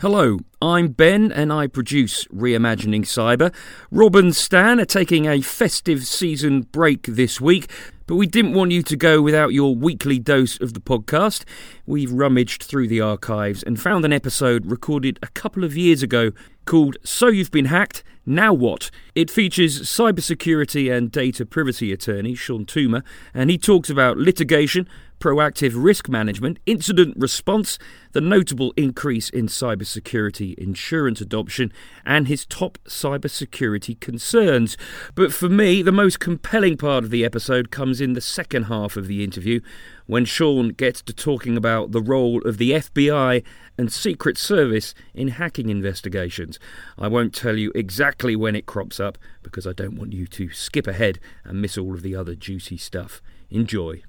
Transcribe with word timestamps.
Hello, 0.00 0.40
I'm 0.60 0.88
Ben 0.88 1.32
and 1.32 1.50
I 1.50 1.68
produce 1.68 2.26
Reimagining 2.26 3.04
Cyber. 3.04 3.50
Rob 3.90 4.14
and 4.14 4.36
Stan 4.36 4.78
are 4.78 4.84
taking 4.84 5.24
a 5.24 5.40
festive 5.40 6.06
season 6.06 6.64
break 6.70 7.04
this 7.04 7.40
week, 7.40 7.70
but 8.06 8.16
we 8.16 8.26
didn't 8.26 8.52
want 8.52 8.72
you 8.72 8.82
to 8.82 8.94
go 8.94 9.22
without 9.22 9.54
your 9.54 9.74
weekly 9.74 10.18
dose 10.18 10.60
of 10.60 10.74
the 10.74 10.80
podcast. 10.80 11.44
We've 11.86 12.12
rummaged 12.12 12.62
through 12.62 12.88
the 12.88 13.00
archives 13.00 13.62
and 13.62 13.80
found 13.80 14.04
an 14.04 14.12
episode 14.12 14.66
recorded 14.66 15.18
a 15.22 15.28
couple 15.28 15.64
of 15.64 15.78
years 15.78 16.02
ago 16.02 16.32
called 16.66 16.96
So 17.04 17.28
You've 17.28 17.50
Been 17.50 17.66
Hacked, 17.66 18.02
Now 18.26 18.52
What? 18.52 18.90
It 19.14 19.30
features 19.30 19.82
cybersecurity 19.82 20.94
and 20.94 21.10
data 21.10 21.46
privacy 21.46 21.92
attorney 21.92 22.34
Shawn 22.34 22.66
Tuma, 22.66 23.02
and 23.32 23.48
he 23.48 23.56
talks 23.56 23.88
about 23.88 24.18
litigation 24.18 24.86
proactive 25.20 25.72
risk 25.74 26.08
management, 26.08 26.58
incident 26.66 27.16
response, 27.16 27.78
the 28.12 28.20
notable 28.20 28.72
increase 28.76 29.30
in 29.30 29.46
cybersecurity 29.46 30.54
insurance 30.58 31.20
adoption, 31.20 31.72
and 32.04 32.28
his 32.28 32.44
top 32.44 32.78
cybersecurity 32.86 33.98
concerns. 34.00 34.76
But 35.14 35.32
for 35.32 35.48
me, 35.48 35.82
the 35.82 35.92
most 35.92 36.20
compelling 36.20 36.76
part 36.76 37.04
of 37.04 37.10
the 37.10 37.24
episode 37.24 37.70
comes 37.70 38.00
in 38.00 38.12
the 38.12 38.20
second 38.20 38.64
half 38.64 38.96
of 38.96 39.06
the 39.06 39.24
interview 39.24 39.60
when 40.06 40.24
Shawn 40.24 40.68
gets 40.68 41.02
to 41.02 41.12
talking 41.12 41.56
about 41.56 41.92
the 41.92 42.02
role 42.02 42.46
of 42.46 42.58
the 42.58 42.72
FBI 42.72 43.42
and 43.78 43.92
Secret 43.92 44.38
Service 44.38 44.94
in 45.14 45.28
hacking 45.28 45.68
investigations. 45.68 46.58
I 46.98 47.08
won't 47.08 47.34
tell 47.34 47.56
you 47.56 47.72
exactly 47.74 48.36
when 48.36 48.56
it 48.56 48.66
crops 48.66 49.00
up 49.00 49.18
because 49.42 49.66
I 49.66 49.72
don't 49.72 49.96
want 49.96 50.12
you 50.12 50.26
to 50.26 50.50
skip 50.50 50.86
ahead 50.86 51.18
and 51.44 51.60
miss 51.60 51.76
all 51.76 51.94
of 51.94 52.02
the 52.02 52.14
other 52.14 52.34
juicy 52.34 52.76
stuff. 52.76 53.22
Enjoy. 53.50 54.02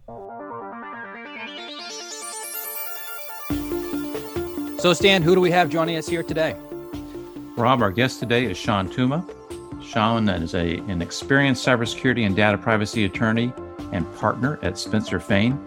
So, 4.79 4.93
Stan, 4.93 5.23
who 5.23 5.33
do 5.33 5.41
we 5.41 5.51
have 5.51 5.69
joining 5.69 5.97
us 5.97 6.07
here 6.07 6.23
today? 6.23 6.55
Rob, 7.57 7.81
our 7.81 7.91
guest 7.91 8.19
today 8.19 8.45
is 8.45 8.57
Shawn 8.57 8.87
Tuma. 8.87 9.27
Shawn 9.83 10.29
is 10.29 10.53
a, 10.53 10.77
an 10.77 11.01
experienced 11.01 11.65
cybersecurity 11.65 12.25
and 12.25 12.35
data 12.35 12.57
privacy 12.57 13.05
attorney 13.05 13.51
and 13.91 14.05
partner 14.17 14.59
at 14.61 14.77
Spencer 14.77 15.19
Fane, 15.19 15.57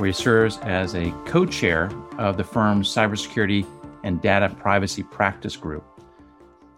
where 0.00 0.06
he 0.06 0.12
serves 0.14 0.56
as 0.62 0.94
a 0.94 1.12
co 1.26 1.44
chair 1.44 1.90
of 2.16 2.38
the 2.38 2.42
firm's 2.42 2.88
cybersecurity 2.88 3.66
and 4.02 4.22
data 4.22 4.48
privacy 4.48 5.02
practice 5.02 5.56
group. 5.56 5.84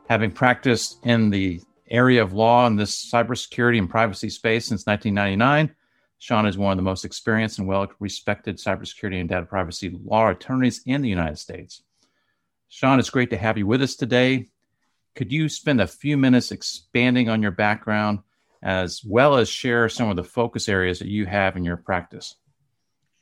Having 0.09 0.33
practiced 0.33 0.99
in 1.07 1.31
the 1.31 1.61
area 1.89 2.21
of 2.21 2.33
law 2.33 2.67
in 2.67 2.75
this 2.75 3.11
cybersecurity 3.13 3.79
and 3.79 3.89
privacy 3.89 4.29
space 4.29 4.67
since 4.67 4.87
1999, 4.87 5.73
Shawn 6.19 6.47
is 6.47 6.59
one 6.59 6.73
of 6.73 6.77
the 6.77 6.83
most 6.83 7.05
experienced 7.05 7.61
and 7.61 7.69
well 7.69 7.87
respected 8.01 8.57
cybersecurity 8.57 9.21
and 9.21 9.29
data 9.29 9.47
privacy 9.47 9.97
law 10.05 10.29
attorneys 10.29 10.83
in 10.85 11.01
the 11.01 11.09
United 11.09 11.39
States. 11.39 11.81
Shawn, 12.71 12.99
it's 12.99 13.11
great 13.11 13.31
to 13.31 13.39
have 13.39 13.57
you 13.57 13.69
with 13.69 13.83
us 13.83 13.95
today. 13.95 14.49
Could 15.15 15.31
you 15.31 15.49
spend 15.49 15.81
a 15.81 15.87
few 15.87 16.17
minutes 16.17 16.51
expanding 16.51 17.29
on 17.29 17.41
your 17.41 17.53
background 17.53 18.19
as 18.63 19.05
well 19.05 19.37
as 19.37 19.49
share 19.49 19.89
some 19.89 20.11
of 20.11 20.17
the 20.17 20.25
focus 20.25 20.69
areas 20.69 20.99
that 20.99 21.09
you 21.09 21.25
have 21.27 21.57
in 21.57 21.65
your 21.65 21.77
practice? 21.77 22.35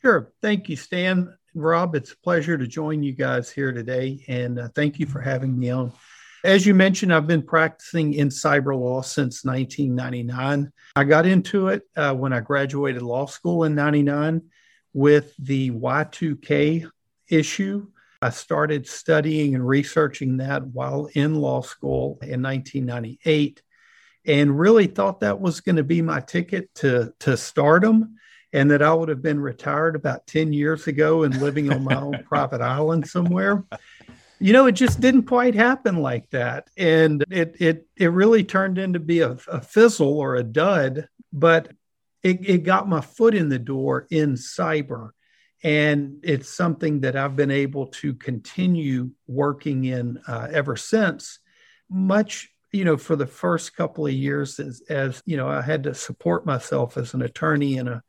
Sure. 0.02 0.32
Thank 0.40 0.70
you, 0.70 0.76
Stan. 0.76 1.36
Rob, 1.54 1.94
it's 1.94 2.12
a 2.12 2.16
pleasure 2.18 2.56
to 2.56 2.66
join 2.66 3.02
you 3.02 3.12
guys 3.12 3.50
here 3.50 3.70
today. 3.70 4.24
And 4.28 4.58
uh, 4.58 4.68
thank 4.74 4.98
you 4.98 5.04
for 5.04 5.20
having 5.20 5.58
me 5.58 5.68
on. 5.70 5.92
As 6.42 6.64
you 6.64 6.74
mentioned, 6.74 7.12
I've 7.12 7.26
been 7.26 7.42
practicing 7.42 8.14
in 8.14 8.30
cyber 8.30 8.74
law 8.74 9.02
since 9.02 9.44
1999. 9.44 10.72
I 10.96 11.04
got 11.04 11.26
into 11.26 11.68
it 11.68 11.82
uh, 11.96 12.14
when 12.14 12.32
I 12.32 12.40
graduated 12.40 13.02
law 13.02 13.26
school 13.26 13.64
in 13.64 13.74
99 13.74 14.42
with 14.94 15.34
the 15.38 15.70
Y2K 15.70 16.88
issue. 17.28 17.86
I 18.22 18.30
started 18.30 18.86
studying 18.86 19.54
and 19.54 19.66
researching 19.66 20.38
that 20.38 20.66
while 20.66 21.10
in 21.14 21.34
law 21.34 21.60
school 21.60 22.18
in 22.22 22.40
1998 22.40 23.62
and 24.26 24.58
really 24.58 24.86
thought 24.86 25.20
that 25.20 25.40
was 25.40 25.60
going 25.60 25.76
to 25.76 25.84
be 25.84 26.00
my 26.00 26.20
ticket 26.20 26.74
to, 26.76 27.12
to 27.20 27.36
stardom 27.36 28.16
and 28.52 28.70
that 28.70 28.82
I 28.82 28.92
would 28.92 29.08
have 29.08 29.22
been 29.22 29.40
retired 29.40 29.94
about 29.94 30.26
10 30.26 30.52
years 30.52 30.86
ago 30.86 31.22
and 31.22 31.40
living 31.40 31.72
on 31.72 31.84
my 31.84 31.94
own 31.94 32.22
private 32.28 32.60
island 32.60 33.08
somewhere 33.08 33.64
you 34.42 34.54
know, 34.54 34.66
it 34.66 34.72
just 34.72 35.00
didn't 35.00 35.24
quite 35.24 35.54
happen 35.54 35.96
like 35.98 36.30
that. 36.30 36.70
And 36.76 37.22
it 37.30 37.56
it 37.60 37.86
it 37.94 38.06
really 38.06 38.42
turned 38.42 38.78
into 38.78 38.98
be 38.98 39.20
a, 39.20 39.36
a 39.46 39.60
fizzle 39.60 40.18
or 40.18 40.34
a 40.34 40.42
dud, 40.42 41.08
but 41.30 41.70
it, 42.22 42.48
it 42.48 42.64
got 42.64 42.88
my 42.88 43.02
foot 43.02 43.34
in 43.34 43.50
the 43.50 43.58
door 43.58 44.06
in 44.10 44.34
cyber. 44.34 45.10
And 45.62 46.20
it's 46.22 46.48
something 46.48 47.00
that 47.00 47.16
I've 47.16 47.36
been 47.36 47.50
able 47.50 47.88
to 47.88 48.14
continue 48.14 49.10
working 49.26 49.84
in 49.84 50.18
uh, 50.26 50.48
ever 50.50 50.74
since. 50.74 51.38
Much, 51.90 52.48
you 52.72 52.86
know, 52.86 52.96
for 52.96 53.16
the 53.16 53.26
first 53.26 53.76
couple 53.76 54.06
of 54.06 54.12
years, 54.12 54.58
as, 54.58 54.80
as 54.88 55.22
you 55.26 55.36
know, 55.36 55.48
I 55.48 55.60
had 55.60 55.82
to 55.82 55.94
support 55.94 56.46
myself 56.46 56.96
as 56.96 57.12
an 57.12 57.20
attorney 57.20 57.76
and 57.76 57.90
a 57.90 58.02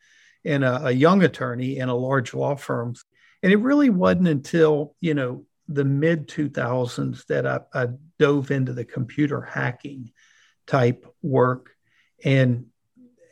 and 0.45 0.63
a, 0.63 0.87
a 0.87 0.91
young 0.91 1.23
attorney 1.23 1.77
in 1.77 1.89
a 1.89 1.95
large 1.95 2.33
law 2.33 2.55
firm. 2.55 2.95
And 3.43 3.51
it 3.51 3.57
really 3.57 3.89
wasn't 3.89 4.27
until 4.27 4.95
you 4.99 5.13
know 5.13 5.45
the 5.67 5.85
mid 5.85 6.27
2000s 6.27 7.25
that 7.27 7.47
I, 7.47 7.61
I, 7.73 7.87
dove 8.19 8.51
into 8.51 8.71
the 8.73 8.85
computer 8.85 9.41
hacking 9.41 10.11
type 10.67 11.07
work 11.23 11.71
and 12.23 12.67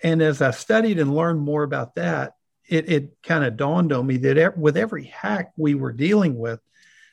and 0.02 0.22
as 0.22 0.42
I 0.42 0.52
studied 0.52 1.00
and 1.00 1.14
learned 1.14 1.42
more 1.42 1.64
about 1.64 1.96
that, 1.96 2.34
it, 2.68 2.90
it 2.90 3.18
kind 3.24 3.44
of 3.44 3.58
dawned 3.58 3.92
on 3.92 4.08
me 4.08 4.18
that 4.18 4.58
with 4.58 4.78
every 4.78 5.06
hack 5.06 5.52
we 5.58 5.76
were 5.76 5.92
dealing 5.92 6.38
with, 6.38 6.60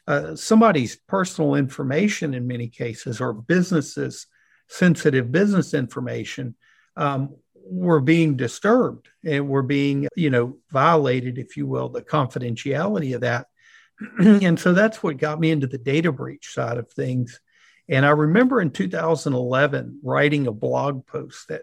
uh, 0.06 0.36
somebody's 0.36 0.94
personal 0.94 1.56
information 1.56 2.34
in 2.34 2.46
many 2.46 2.68
cases 2.68 3.20
or 3.20 3.32
businesses 3.32 4.26
sensitive 4.68 5.30
business 5.32 5.74
information 5.74 6.54
um, 6.96 7.34
were 7.68 8.00
being 8.00 8.36
disturbed 8.36 9.08
and 9.24 9.48
were 9.48 9.62
being 9.62 10.08
you 10.16 10.30
know 10.30 10.56
violated 10.70 11.38
if 11.38 11.56
you 11.56 11.66
will 11.66 11.88
the 11.88 12.02
confidentiality 12.02 13.14
of 13.14 13.22
that 13.22 13.46
and 14.18 14.58
so 14.58 14.72
that's 14.72 15.02
what 15.02 15.16
got 15.16 15.40
me 15.40 15.50
into 15.50 15.66
the 15.66 15.78
data 15.78 16.12
breach 16.12 16.52
side 16.52 16.78
of 16.78 16.90
things. 16.90 17.40
And 17.88 18.04
I 18.04 18.10
remember 18.10 18.60
in 18.60 18.70
2011 18.70 20.00
writing 20.02 20.46
a 20.46 20.52
blog 20.52 21.06
post 21.06 21.48
that 21.48 21.62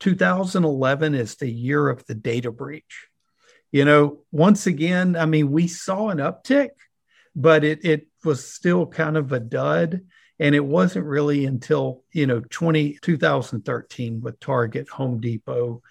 2011 0.00 1.14
is 1.14 1.36
the 1.36 1.50
year 1.50 1.88
of 1.88 2.04
the 2.06 2.14
data 2.14 2.50
breach. 2.50 3.08
You 3.70 3.84
know, 3.84 4.20
once 4.30 4.66
again, 4.66 5.16
I 5.16 5.24
mean, 5.24 5.50
we 5.50 5.66
saw 5.66 6.10
an 6.10 6.18
uptick, 6.18 6.70
but 7.34 7.64
it, 7.64 7.84
it 7.84 8.06
was 8.22 8.46
still 8.46 8.86
kind 8.86 9.16
of 9.16 9.32
a 9.32 9.40
dud. 9.40 10.02
And 10.42 10.56
it 10.56 10.64
wasn't 10.64 11.06
really 11.06 11.46
until, 11.46 12.02
you 12.10 12.26
know, 12.26 12.40
20, 12.40 12.98
2013 13.00 14.20
with 14.20 14.40
Target, 14.40 14.88
Home 14.88 15.20
Depot, 15.20 15.82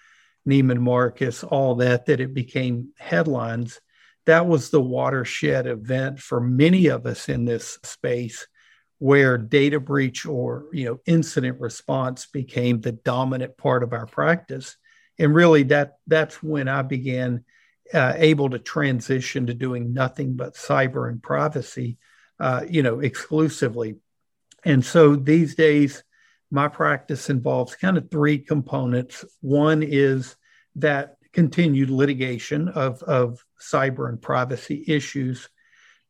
Neiman 0.46 0.78
Marcus, 0.78 1.42
all 1.42 1.76
that, 1.76 2.04
that 2.04 2.20
it 2.20 2.34
became 2.34 2.90
headlines. 2.98 3.80
That 4.26 4.46
was 4.46 4.68
the 4.68 4.82
watershed 4.82 5.66
event 5.66 6.20
for 6.20 6.38
many 6.38 6.88
of 6.88 7.06
us 7.06 7.30
in 7.30 7.46
this 7.46 7.78
space 7.82 8.46
where 8.98 9.38
data 9.38 9.80
breach 9.80 10.26
or 10.26 10.66
you 10.70 10.84
know 10.84 10.98
incident 11.06 11.58
response 11.58 12.26
became 12.26 12.82
the 12.82 12.92
dominant 12.92 13.56
part 13.56 13.82
of 13.82 13.94
our 13.94 14.06
practice. 14.06 14.76
And 15.18 15.34
really 15.34 15.62
that 15.64 15.94
that's 16.06 16.42
when 16.42 16.68
i 16.68 16.82
began 16.82 17.44
uh, 17.94 18.12
able 18.16 18.50
to 18.50 18.58
transition 18.58 19.46
to 19.46 19.54
doing 19.54 19.94
nothing 19.94 20.36
but 20.36 20.56
cyber 20.56 21.08
and 21.08 21.22
privacy 21.22 21.96
uh, 22.38 22.64
you 22.68 22.82
know 22.82 23.00
exclusively 23.00 23.96
and 24.64 24.84
so 24.84 25.16
these 25.16 25.54
days 25.54 26.02
my 26.50 26.68
practice 26.68 27.30
involves 27.30 27.74
kind 27.74 27.96
of 27.96 28.10
three 28.10 28.38
components 28.38 29.24
one 29.40 29.82
is 29.82 30.36
that 30.76 31.16
continued 31.32 31.90
litigation 31.90 32.68
of, 32.68 33.02
of 33.02 33.44
cyber 33.60 34.08
and 34.08 34.20
privacy 34.20 34.84
issues. 34.86 35.48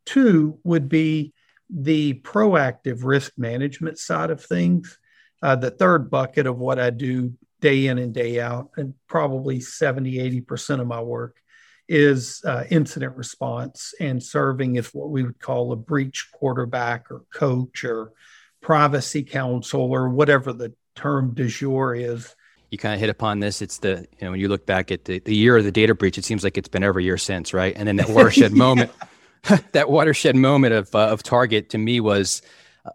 Two 0.05 0.59
would 0.65 0.89
be 0.89 1.33
the 1.71 2.15
proactive 2.15 3.05
risk 3.05 3.33
management 3.37 3.99
side 3.99 4.31
of 4.31 4.45
things. 4.45 4.99
Uh, 5.41 5.57
the 5.57 5.71
third 5.71 6.11
bucket 6.11 6.47
of 6.47 6.59
what 6.59 6.79
I 6.79 6.91
do 6.91 7.33
day 7.61 7.87
in 7.87 7.99
and 7.99 8.13
day 8.13 8.41
out, 8.41 8.71
and 8.77 8.95
probably 9.07 9.61
70, 9.61 10.43
80% 10.43 10.81
of 10.81 10.87
my 10.87 11.01
work 11.01 11.37
is 11.89 12.43
uh, 12.45 12.65
incident 12.71 13.17
response 13.17 13.95
and 14.01 14.23
serving 14.23 14.79
as 14.79 14.93
what 14.93 15.11
we 15.11 15.23
would 15.23 15.39
call 15.39 15.73
a 15.73 15.77
breach 15.77 16.29
quarterback 16.33 17.11
or 17.11 17.23
coach 17.33 17.85
or 17.85 18.13
privacy 18.63 19.23
counsel 19.23 19.83
or 19.93 20.09
whatever 20.09 20.53
the 20.53 20.73
term 20.95 21.35
du 21.35 21.49
jour 21.49 21.95
is 21.95 22.35
you 22.73 22.79
kind 22.79 22.95
of 22.95 23.01
hit 23.01 23.11
upon 23.11 23.39
this. 23.39 23.61
It's 23.61 23.79
the 23.79 24.07
you 24.19 24.25
know 24.25 24.31
when 24.31 24.41
you 24.41 24.49
look 24.49 24.65
back 24.65 24.91
at 24.91 25.05
the, 25.05 25.19
the 25.21 25.37
year 25.37 25.59
of 25.59 25.65
the 25.65 25.71
data 25.71 25.95
breach, 25.95 26.17
it 26.17 26.25
seems 26.25 26.43
like 26.43 26.57
it's 26.57 26.71
been 26.71 26.83
every 26.83 27.05
year 27.05 27.19
since, 27.19 27.53
right? 27.53 27.75
And 27.77 27.87
then 27.87 27.97
that 27.97 28.09
watershed 28.09 28.53
moment, 28.53 28.91
that 29.73 29.91
watershed 29.91 30.37
moment 30.37 30.73
of 30.73 30.93
uh, 30.95 31.09
of 31.09 31.23
Target 31.23 31.69
to 31.71 31.79
me 31.79 32.01
was 32.01 32.41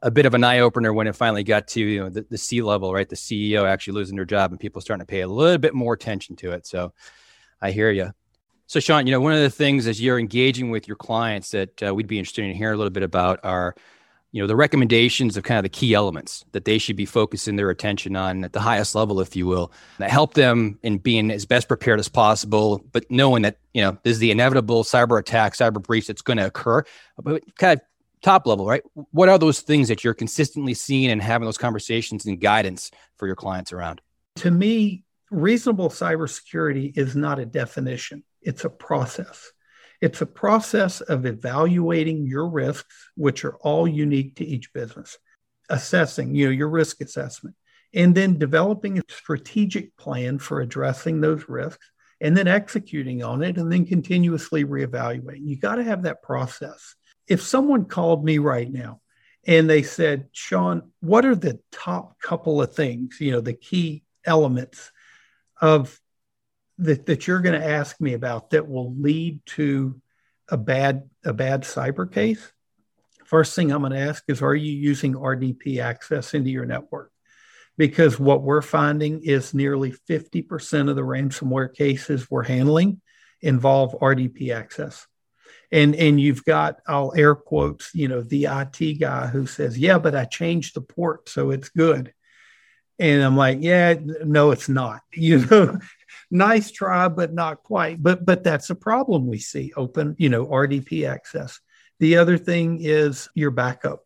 a 0.01 0.09
bit 0.09 0.25
of 0.25 0.33
an 0.33 0.43
eye 0.43 0.59
opener 0.59 0.91
when 0.91 1.05
it 1.05 1.15
finally 1.15 1.43
got 1.43 1.67
to 1.69 1.79
you 1.79 1.99
know 1.99 2.09
the, 2.09 2.25
the 2.27 2.39
C 2.39 2.63
level, 2.63 2.91
right? 2.91 3.07
The 3.07 3.15
CEO 3.15 3.65
actually 3.65 3.93
losing 3.93 4.15
their 4.15 4.25
job 4.25 4.49
and 4.49 4.59
people 4.59 4.81
starting 4.81 5.05
to 5.05 5.09
pay 5.09 5.21
a 5.21 5.27
little 5.27 5.59
bit 5.59 5.75
more 5.75 5.93
attention 5.93 6.35
to 6.37 6.53
it. 6.53 6.65
So 6.65 6.91
I 7.61 7.69
hear 7.69 7.91
you. 7.91 8.13
So, 8.65 8.79
Shawn, 8.79 9.05
you 9.05 9.11
know, 9.11 9.21
one 9.21 9.31
of 9.31 9.39
the 9.39 9.49
things 9.49 9.87
as 9.87 10.01
you're 10.01 10.19
engaging 10.19 10.71
with 10.71 10.87
your 10.87 10.97
clients 10.97 11.51
that 11.51 11.83
uh, 11.83 11.93
we'd 11.93 12.07
be 12.07 12.17
interested 12.17 12.43
in 12.43 12.53
hearing 12.53 12.73
a 12.73 12.77
little 12.77 12.91
bit 12.91 13.03
about 13.03 13.39
are, 13.43 13.75
you 14.37 14.43
know, 14.43 14.47
the 14.47 14.55
recommendations 14.55 15.35
of 15.35 15.43
kind 15.43 15.57
of 15.57 15.63
the 15.63 15.69
key 15.69 15.95
elements 15.95 16.45
that 16.51 16.63
they 16.63 16.77
should 16.77 16.95
be 16.95 17.07
focusing 17.07 17.55
their 17.55 17.71
attention 17.71 18.15
on 18.15 18.43
at 18.43 18.53
the 18.53 18.59
highest 18.59 18.93
level, 18.93 19.19
if 19.19 19.35
you 19.35 19.47
will, 19.47 19.71
that 19.97 20.11
help 20.11 20.35
them 20.35 20.77
in 20.83 20.99
being 20.99 21.31
as 21.31 21.43
best 21.43 21.67
prepared 21.67 21.99
as 21.99 22.07
possible, 22.07 22.85
but 22.91 23.03
knowing 23.09 23.41
that, 23.41 23.57
you 23.73 23.81
know, 23.81 23.97
this 24.03 24.11
is 24.11 24.19
the 24.19 24.29
inevitable 24.29 24.83
cyber 24.83 25.19
attack, 25.19 25.55
cyber 25.55 25.81
breach 25.81 26.05
that's 26.05 26.21
going 26.21 26.37
to 26.37 26.45
occur. 26.45 26.83
But 27.19 27.41
kind 27.57 27.79
of 27.79 27.85
top 28.21 28.45
level, 28.45 28.67
right? 28.67 28.83
What 29.09 29.27
are 29.27 29.39
those 29.39 29.61
things 29.61 29.87
that 29.87 30.03
you're 30.03 30.13
consistently 30.13 30.75
seeing 30.75 31.09
and 31.09 31.19
having 31.19 31.47
those 31.47 31.57
conversations 31.57 32.27
and 32.27 32.39
guidance 32.39 32.91
for 33.17 33.25
your 33.25 33.35
clients 33.35 33.73
around? 33.73 34.01
To 34.35 34.51
me, 34.51 35.03
reasonable 35.31 35.89
cybersecurity 35.89 36.95
is 36.95 37.15
not 37.15 37.39
a 37.39 37.45
definition 37.47 38.23
it's 38.47 38.63
a 38.63 38.69
process. 38.69 39.51
It's 40.01 40.21
a 40.21 40.27
process 40.27 41.01
of 41.01 41.25
evaluating 41.25 42.27
your 42.27 42.47
risks, 42.47 43.09
which 43.15 43.43
are 43.43 43.55
all 43.57 43.87
unique 43.87 44.35
to 44.35 44.45
each 44.45 44.71
business, 44.73 45.17
assessing, 45.69 46.35
you 46.35 46.45
know, 46.45 46.51
your 46.51 46.69
risk 46.69 47.01
assessment, 47.01 47.55
and 47.93 48.13
then 48.13 48.37
developing 48.37 48.99
a 48.99 49.03
strategic 49.09 49.95
plan 49.97 50.39
for 50.39 50.61
addressing 50.61 51.21
those 51.21 51.49
risks, 51.49 51.89
and 52.19 52.35
then 52.35 52.47
executing 52.47 53.23
on 53.23 53.43
it, 53.43 53.57
and 53.57 53.71
then 53.71 53.85
continuously 53.85 54.65
reevaluating. 54.65 55.47
You 55.47 55.57
got 55.57 55.75
to 55.75 55.83
have 55.83 56.03
that 56.03 56.21
process. 56.21 56.95
If 57.27 57.41
someone 57.41 57.85
called 57.85 58.23
me 58.23 58.37
right 58.37 58.71
now 58.71 59.01
and 59.45 59.69
they 59.69 59.83
said, 59.83 60.27
Shawn, 60.31 60.91
what 61.01 61.25
are 61.25 61.35
the 61.35 61.59
top 61.71 62.19
couple 62.21 62.61
of 62.61 62.73
things, 62.73 63.17
you 63.19 63.31
know, 63.31 63.41
the 63.41 63.53
key 63.53 64.03
elements 64.25 64.91
of 65.61 65.99
that, 66.79 67.05
that 67.07 67.27
you're 67.27 67.41
going 67.41 67.59
to 67.59 67.67
ask 67.67 67.99
me 67.99 68.13
about 68.13 68.51
that 68.51 68.67
will 68.67 68.93
lead 68.95 69.39
to 69.45 69.99
a 70.49 70.57
bad 70.57 71.09
a 71.25 71.33
bad 71.33 71.63
cyber 71.63 72.09
case 72.09 72.51
first 73.27 73.53
thing 73.55 73.71
i'm 73.71 73.81
going 73.81 73.91
to 73.91 73.99
ask 73.99 74.23
is 74.27 74.41
are 74.41 74.55
you 74.55 74.71
using 74.71 75.13
rdp 75.13 75.79
access 75.81 76.33
into 76.33 76.49
your 76.49 76.65
network? 76.65 77.11
Because 77.77 78.19
what 78.19 78.41
we're 78.41 78.63
finding 78.63 79.21
is 79.23 79.53
nearly 79.53 79.93
50% 80.09 80.89
of 80.89 80.95
the 80.95 81.03
ransomware 81.03 81.71
cases 81.71 82.31
we're 82.31 82.43
handling 82.43 83.01
involve 83.41 83.93
rdp 83.99 84.55
access. 84.55 85.05
And 85.71 85.93
and 85.95 86.19
you've 86.19 86.45
got 86.45 86.79
i'll 86.87 87.13
air 87.15 87.35
quotes 87.35 87.93
you 87.93 88.07
know 88.07 88.21
the 88.21 88.45
it 88.45 88.99
guy 88.99 89.27
who 89.27 89.45
says 89.45 89.77
yeah 89.77 89.97
but 89.99 90.15
i 90.15 90.23
changed 90.23 90.75
the 90.75 90.81
port 90.81 91.27
so 91.27 91.51
it's 91.51 91.69
good. 91.69 92.13
And 92.99 93.21
i'm 93.21 93.35
like 93.35 93.57
yeah 93.61 93.95
no 94.23 94.51
it's 94.51 94.69
not. 94.69 95.01
You 95.11 95.45
know 95.45 95.77
nice 96.31 96.71
try, 96.71 97.07
but 97.07 97.33
not 97.33 97.63
quite. 97.63 98.01
But 98.01 98.25
but 98.25 98.43
that's 98.43 98.69
a 98.69 98.75
problem 98.75 99.27
we 99.27 99.39
see. 99.39 99.73
Open, 99.75 100.15
you 100.17 100.29
know, 100.29 100.45
RDP 100.45 101.07
access. 101.07 101.59
The 101.99 102.17
other 102.17 102.37
thing 102.37 102.79
is 102.81 103.29
your 103.33 103.51
backup 103.51 104.03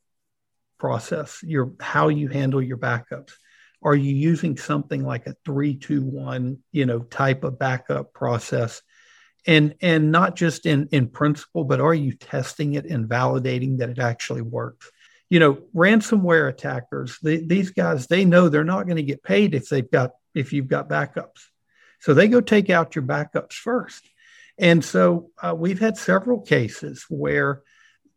process, 0.79 1.41
your 1.43 1.73
how 1.79 2.09
you 2.09 2.27
handle 2.27 2.61
your 2.61 2.77
backups. 2.77 3.33
Are 3.83 3.95
you 3.95 4.13
using 4.13 4.57
something 4.57 5.03
like 5.03 5.25
a 5.25 5.35
three, 5.43 5.75
two, 5.75 6.03
one, 6.03 6.59
you 6.71 6.85
know, 6.85 6.99
type 6.99 7.43
of 7.43 7.59
backup 7.59 8.13
process? 8.13 8.81
And 9.47 9.75
and 9.81 10.11
not 10.11 10.35
just 10.35 10.67
in 10.67 10.87
in 10.91 11.07
principle, 11.07 11.63
but 11.63 11.81
are 11.81 11.93
you 11.93 12.13
testing 12.13 12.75
it 12.75 12.85
and 12.85 13.09
validating 13.09 13.79
that 13.79 13.89
it 13.89 13.99
actually 13.99 14.43
works? 14.43 14.91
You 15.29 15.39
know, 15.39 15.53
ransomware 15.73 16.49
attackers, 16.49 17.17
these 17.23 17.71
guys, 17.71 18.07
they 18.07 18.25
know 18.25 18.49
they're 18.49 18.65
not 18.65 18.85
going 18.85 18.97
to 18.97 19.03
get 19.03 19.23
paid 19.23 19.55
if 19.55 19.69
they've 19.69 19.89
got 19.89 20.11
if 20.35 20.53
you've 20.53 20.67
got 20.67 20.89
backups 20.89 21.41
so 22.01 22.13
they 22.13 22.27
go 22.27 22.41
take 22.41 22.69
out 22.69 22.95
your 22.95 23.03
backups 23.03 23.53
first. 23.53 24.09
And 24.57 24.83
so 24.83 25.29
uh, 25.41 25.55
we've 25.55 25.79
had 25.79 25.97
several 25.97 26.41
cases 26.41 27.05
where 27.09 27.61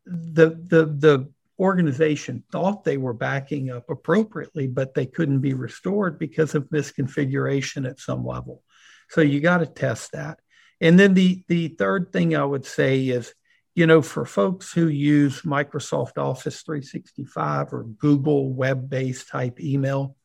the, 0.06 0.50
the, 0.50 0.86
the 0.86 1.30
organization 1.58 2.42
thought 2.50 2.84
they 2.84 2.96
were 2.96 3.12
backing 3.12 3.70
up 3.70 3.88
appropriately, 3.88 4.66
but 4.66 4.94
they 4.94 5.06
couldn't 5.06 5.40
be 5.40 5.54
restored 5.54 6.18
because 6.18 6.54
of 6.54 6.68
misconfiguration 6.70 7.88
at 7.88 8.00
some 8.00 8.26
level. 8.26 8.62
So 9.10 9.20
you 9.20 9.40
got 9.40 9.58
to 9.58 9.66
test 9.66 10.12
that. 10.12 10.40
And 10.80 10.98
then 10.98 11.14
the, 11.14 11.44
the 11.48 11.68
third 11.68 12.12
thing 12.12 12.34
I 12.34 12.44
would 12.44 12.66
say 12.66 13.06
is, 13.06 13.32
you 13.74 13.86
know, 13.86 14.02
for 14.02 14.24
folks 14.24 14.72
who 14.72 14.88
use 14.88 15.42
Microsoft 15.42 16.16
Office 16.16 16.62
365 16.62 17.72
or 17.72 17.84
Google 17.84 18.52
web 18.52 18.88
based 18.88 19.28
type 19.28 19.60
email, 19.60 20.16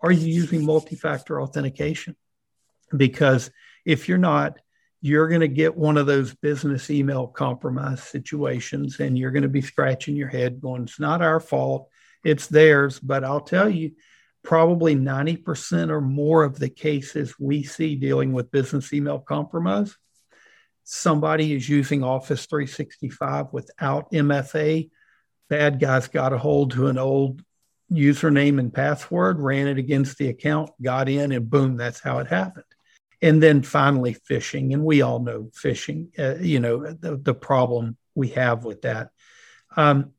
are 0.00 0.12
you 0.12 0.32
using 0.32 0.64
multi 0.64 0.94
factor 0.94 1.40
authentication? 1.40 2.16
Because 2.96 3.50
if 3.84 4.08
you're 4.08 4.18
not, 4.18 4.58
you're 5.00 5.28
going 5.28 5.40
to 5.40 5.48
get 5.48 5.76
one 5.76 5.96
of 5.96 6.06
those 6.06 6.34
business 6.34 6.90
email 6.90 7.26
compromise 7.26 8.02
situations 8.02 8.98
and 8.98 9.16
you're 9.16 9.30
going 9.30 9.44
to 9.44 9.48
be 9.48 9.60
scratching 9.60 10.16
your 10.16 10.28
head 10.28 10.60
going, 10.60 10.82
it's 10.82 10.98
not 10.98 11.22
our 11.22 11.40
fault, 11.40 11.88
it's 12.24 12.48
theirs. 12.48 12.98
But 12.98 13.24
I'll 13.24 13.40
tell 13.40 13.68
you, 13.68 13.92
probably 14.42 14.96
90% 14.96 15.90
or 15.90 16.00
more 16.00 16.42
of 16.42 16.58
the 16.58 16.68
cases 16.68 17.34
we 17.38 17.62
see 17.62 17.94
dealing 17.94 18.32
with 18.32 18.50
business 18.50 18.92
email 18.92 19.20
compromise, 19.20 19.96
somebody 20.84 21.54
is 21.54 21.68
using 21.68 22.02
Office 22.02 22.46
365 22.46 23.52
without 23.52 24.10
MFA. 24.10 24.90
Bad 25.48 25.78
guys 25.78 26.08
got 26.08 26.32
a 26.32 26.38
hold 26.38 26.72
to 26.72 26.88
an 26.88 26.98
old 26.98 27.42
username 27.90 28.58
and 28.58 28.74
password, 28.74 29.38
ran 29.38 29.68
it 29.68 29.78
against 29.78 30.18
the 30.18 30.28
account, 30.28 30.70
got 30.82 31.08
in, 31.08 31.32
and 31.32 31.48
boom, 31.48 31.76
that's 31.76 32.00
how 32.00 32.18
it 32.18 32.26
happened 32.26 32.64
and 33.20 33.42
then 33.42 33.62
finally 33.62 34.16
phishing 34.28 34.72
and 34.72 34.84
we 34.84 35.02
all 35.02 35.18
know 35.20 35.50
phishing 35.54 36.08
uh, 36.18 36.36
you 36.40 36.60
know 36.60 36.92
the, 36.92 37.16
the 37.16 37.34
problem 37.34 37.96
we 38.14 38.28
have 38.28 38.64
with 38.64 38.82
that. 38.82 39.10
Um, 39.76 40.12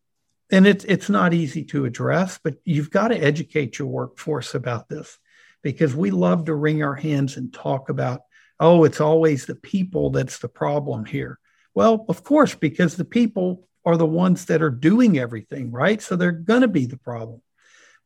and 0.52 0.66
it's 0.66 0.86
it's 0.86 1.10
not 1.10 1.34
easy 1.34 1.64
to 1.66 1.86
address 1.86 2.40
but 2.44 2.56
you've 2.66 2.92
got 2.92 3.10
to 3.10 3.18
educate 3.18 3.78
your 3.78 3.88
workforce 3.88 4.56
about 4.56 4.90
this 4.90 5.18
because 5.62 5.96
we 5.96 6.12
love 6.12 6.46
to 6.46 6.56
wring 6.56 6.84
our 6.84 6.96
hands 6.96 7.38
and 7.38 7.54
talk 7.54 7.90
about 7.90 8.22
oh 8.60 8.84
it's 8.84 9.02
always 9.02 9.46
the 9.46 9.56
people 9.56 10.10
that's 10.10 10.40
the 10.40 10.50
problem 10.50 11.06
here. 11.06 11.40
Well 11.74 12.06
of 12.10 12.24
course 12.24 12.56
because 12.56 12.96
the 12.96 13.06
people 13.06 13.68
are 13.86 13.98
the 13.98 14.06
ones 14.06 14.46
that 14.46 14.62
are 14.62 14.70
doing 14.70 15.18
everything 15.18 15.72
right? 15.72 16.02
So 16.02 16.16
they're 16.16 16.32
going 16.32 16.62
to 16.62 16.68
be 16.68 16.86
the 16.86 16.98
problem. 16.98 17.42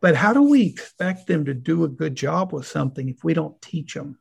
But 0.02 0.16
how 0.16 0.34
do 0.34 0.42
we 0.42 0.64
expect 0.64 1.28
them 1.28 1.46
to 1.46 1.54
do 1.54 1.86
a 1.86 1.90
good 1.90 2.16
job 2.16 2.52
with 2.52 2.68
something 2.68 3.08
if 3.08 3.24
we 3.24 3.34
don't 3.34 3.62
teach 3.62 3.94
them 3.94 4.20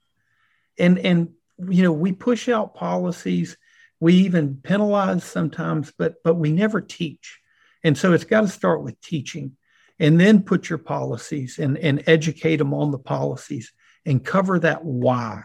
and 0.78 0.98
and 0.98 1.28
you 1.68 1.82
know 1.82 1.92
we 1.92 2.12
push 2.12 2.48
out 2.48 2.74
policies. 2.74 3.56
We 4.00 4.14
even 4.14 4.56
penalize 4.56 5.24
sometimes 5.24 5.92
but 5.96 6.16
but 6.24 6.34
we 6.34 6.52
never 6.52 6.80
teach. 6.80 7.38
And 7.84 7.96
so 7.98 8.12
it's 8.12 8.24
got 8.24 8.42
to 8.42 8.48
start 8.48 8.82
with 8.82 9.00
teaching 9.00 9.56
and 9.98 10.18
then 10.18 10.42
put 10.42 10.68
your 10.68 10.78
policies 10.78 11.58
and 11.58 11.78
and 11.78 12.02
educate 12.06 12.56
them 12.56 12.74
on 12.74 12.90
the 12.90 12.98
policies 12.98 13.72
and 14.04 14.24
cover 14.24 14.58
that 14.58 14.84
why. 14.84 15.44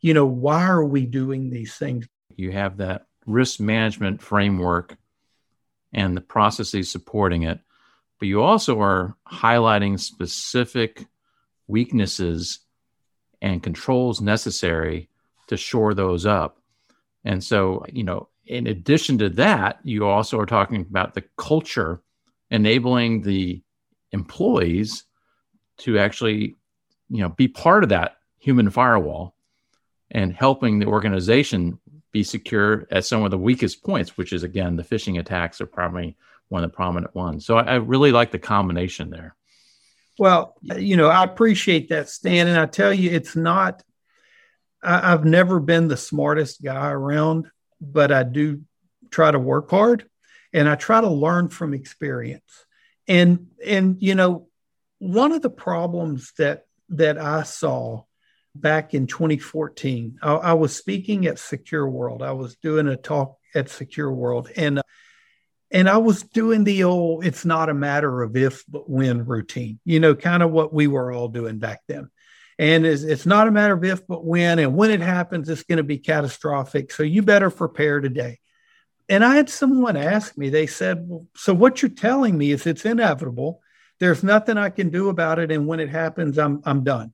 You 0.00 0.14
know 0.14 0.26
why 0.26 0.66
are 0.66 0.84
we 0.84 1.06
doing 1.06 1.50
these 1.50 1.74
things? 1.74 2.06
You 2.36 2.52
have 2.52 2.78
that 2.78 3.06
risk 3.26 3.60
management 3.60 4.22
framework 4.22 4.96
and 5.92 6.16
the 6.16 6.20
processes 6.20 6.90
supporting 6.90 7.42
it 7.42 7.60
but 8.18 8.26
you 8.26 8.42
also 8.42 8.80
are 8.80 9.16
highlighting 9.30 9.98
specific 9.98 11.06
weaknesses 11.66 12.60
and 13.40 13.62
controls 13.62 14.20
necessary 14.20 15.08
to 15.48 15.56
shore 15.56 15.94
those 15.94 16.26
up. 16.26 16.58
And 17.24 17.42
so, 17.42 17.84
you 17.92 18.04
know, 18.04 18.28
in 18.46 18.66
addition 18.66 19.18
to 19.18 19.28
that, 19.30 19.78
you 19.84 20.06
also 20.06 20.38
are 20.38 20.46
talking 20.46 20.80
about 20.82 21.14
the 21.14 21.24
culture 21.36 22.02
enabling 22.50 23.22
the 23.22 23.62
employees 24.12 25.04
to 25.78 25.98
actually, 25.98 26.56
you 27.10 27.22
know, 27.22 27.28
be 27.28 27.48
part 27.48 27.82
of 27.82 27.90
that 27.90 28.16
human 28.38 28.70
firewall 28.70 29.34
and 30.10 30.32
helping 30.32 30.78
the 30.78 30.86
organization 30.86 31.78
be 32.10 32.22
secure 32.22 32.86
at 32.90 33.04
some 33.04 33.22
of 33.22 33.30
the 33.30 33.38
weakest 33.38 33.84
points, 33.84 34.16
which 34.16 34.32
is 34.32 34.42
again 34.42 34.76
the 34.76 34.82
phishing 34.82 35.18
attacks 35.18 35.60
are 35.60 35.66
probably 35.66 36.16
one 36.48 36.64
of 36.64 36.70
the 36.70 36.76
prominent 36.76 37.14
ones. 37.14 37.44
So 37.44 37.58
I, 37.58 37.62
I 37.62 37.74
really 37.74 38.12
like 38.12 38.30
the 38.30 38.38
combination 38.38 39.10
there. 39.10 39.34
Well, 40.18 40.56
you 40.62 40.96
know, 40.96 41.08
I 41.08 41.22
appreciate 41.22 41.90
that, 41.90 42.08
Stan. 42.08 42.48
And 42.48 42.58
I 42.58 42.66
tell 42.66 42.92
you, 42.92 43.10
it's 43.10 43.36
not, 43.36 43.82
I, 44.82 45.12
I've 45.12 45.24
never 45.24 45.60
been 45.60 45.88
the 45.88 45.96
smartest 45.96 46.62
guy 46.62 46.90
around, 46.90 47.48
but 47.80 48.10
I 48.10 48.24
do 48.24 48.62
try 49.10 49.30
to 49.30 49.38
work 49.38 49.70
hard 49.70 50.08
and 50.52 50.68
I 50.68 50.74
try 50.74 51.00
to 51.00 51.08
learn 51.08 51.48
from 51.48 51.72
experience. 51.72 52.66
And, 53.06 53.46
and, 53.64 53.96
you 54.00 54.14
know, 54.14 54.48
one 54.98 55.32
of 55.32 55.40
the 55.40 55.50
problems 55.50 56.32
that, 56.38 56.66
that 56.90 57.16
I 57.16 57.44
saw 57.44 58.02
back 58.54 58.94
in 58.94 59.06
2014, 59.06 60.18
I, 60.20 60.32
I 60.32 60.52
was 60.54 60.74
speaking 60.74 61.26
at 61.26 61.38
Secure 61.38 61.88
World. 61.88 62.22
I 62.22 62.32
was 62.32 62.56
doing 62.56 62.88
a 62.88 62.96
talk 62.96 63.36
at 63.54 63.68
Secure 63.68 64.12
World 64.12 64.50
and 64.56 64.80
uh, 64.80 64.82
and 65.70 65.88
I 65.88 65.98
was 65.98 66.22
doing 66.22 66.64
the 66.64 66.84
old, 66.84 67.24
it's 67.26 67.44
not 67.44 67.68
a 67.68 67.74
matter 67.74 68.22
of 68.22 68.36
if, 68.36 68.64
but 68.68 68.88
when 68.88 69.26
routine, 69.26 69.78
you 69.84 70.00
know, 70.00 70.14
kind 70.14 70.42
of 70.42 70.50
what 70.50 70.72
we 70.72 70.86
were 70.86 71.12
all 71.12 71.28
doing 71.28 71.58
back 71.58 71.80
then. 71.86 72.10
And 72.58 72.86
it's, 72.86 73.02
it's 73.02 73.26
not 73.26 73.46
a 73.46 73.52
matter 73.52 73.74
of 73.74 73.84
if, 73.84 74.06
but 74.06 74.24
when. 74.24 74.58
And 74.58 74.74
when 74.74 74.90
it 74.90 75.00
happens, 75.00 75.48
it's 75.48 75.62
going 75.62 75.76
to 75.76 75.84
be 75.84 75.98
catastrophic. 75.98 76.90
So 76.90 77.02
you 77.02 77.22
better 77.22 77.50
prepare 77.50 78.00
today. 78.00 78.40
And 79.08 79.24
I 79.24 79.36
had 79.36 79.48
someone 79.48 79.96
ask 79.96 80.36
me, 80.36 80.50
they 80.50 80.66
said, 80.66 81.04
well, 81.06 81.26
So 81.36 81.54
what 81.54 81.80
you're 81.80 81.90
telling 81.90 82.36
me 82.36 82.50
is 82.50 82.66
it's 82.66 82.84
inevitable. 82.84 83.60
There's 84.00 84.22
nothing 84.22 84.58
I 84.58 84.70
can 84.70 84.90
do 84.90 85.08
about 85.08 85.38
it. 85.38 85.52
And 85.52 85.66
when 85.66 85.80
it 85.80 85.88
happens, 85.88 86.38
I'm, 86.38 86.62
I'm 86.64 86.82
done. 86.82 87.12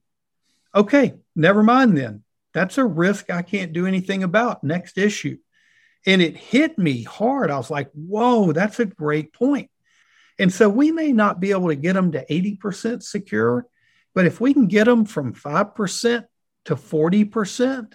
Okay, 0.73 1.13
never 1.35 1.61
mind 1.61 1.97
then. 1.97 2.23
That's 2.53 2.77
a 2.77 2.85
risk 2.85 3.29
I 3.29 3.41
can't 3.41 3.73
do 3.73 3.85
anything 3.85 4.23
about. 4.23 4.63
Next 4.63 4.97
issue. 4.97 5.37
And 6.05 6.21
it 6.21 6.37
hit 6.37 6.77
me 6.77 7.03
hard. 7.03 7.49
I 7.49 7.57
was 7.57 7.71
like, 7.71 7.89
whoa, 7.93 8.51
that's 8.51 8.79
a 8.79 8.85
great 8.85 9.33
point. 9.33 9.69
And 10.37 10.53
so 10.53 10.69
we 10.69 10.91
may 10.91 11.11
not 11.11 11.39
be 11.39 11.51
able 11.51 11.69
to 11.69 11.75
get 11.75 11.93
them 11.93 12.11
to 12.11 12.25
80% 12.25 13.01
secure, 13.01 13.65
but 14.13 14.25
if 14.25 14.39
we 14.39 14.53
can 14.53 14.67
get 14.67 14.85
them 14.85 15.05
from 15.05 15.33
5% 15.33 16.25
to 16.65 16.75
40% 16.75 17.93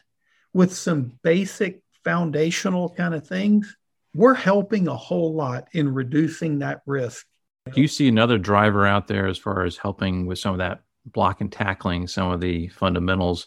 with 0.52 0.74
some 0.74 1.12
basic 1.22 1.82
foundational 2.04 2.88
kind 2.90 3.14
of 3.14 3.26
things, 3.26 3.76
we're 4.14 4.34
helping 4.34 4.88
a 4.88 4.96
whole 4.96 5.34
lot 5.34 5.68
in 5.72 5.92
reducing 5.92 6.60
that 6.60 6.80
risk. 6.86 7.26
Do 7.72 7.80
you 7.80 7.88
see 7.88 8.08
another 8.08 8.38
driver 8.38 8.86
out 8.86 9.06
there 9.06 9.26
as 9.26 9.38
far 9.38 9.64
as 9.64 9.76
helping 9.76 10.26
with 10.26 10.38
some 10.38 10.52
of 10.52 10.58
that 10.58 10.80
block 11.06 11.40
and 11.40 11.52
tackling 11.52 12.06
some 12.06 12.30
of 12.30 12.40
the 12.40 12.68
fundamentals? 12.68 13.46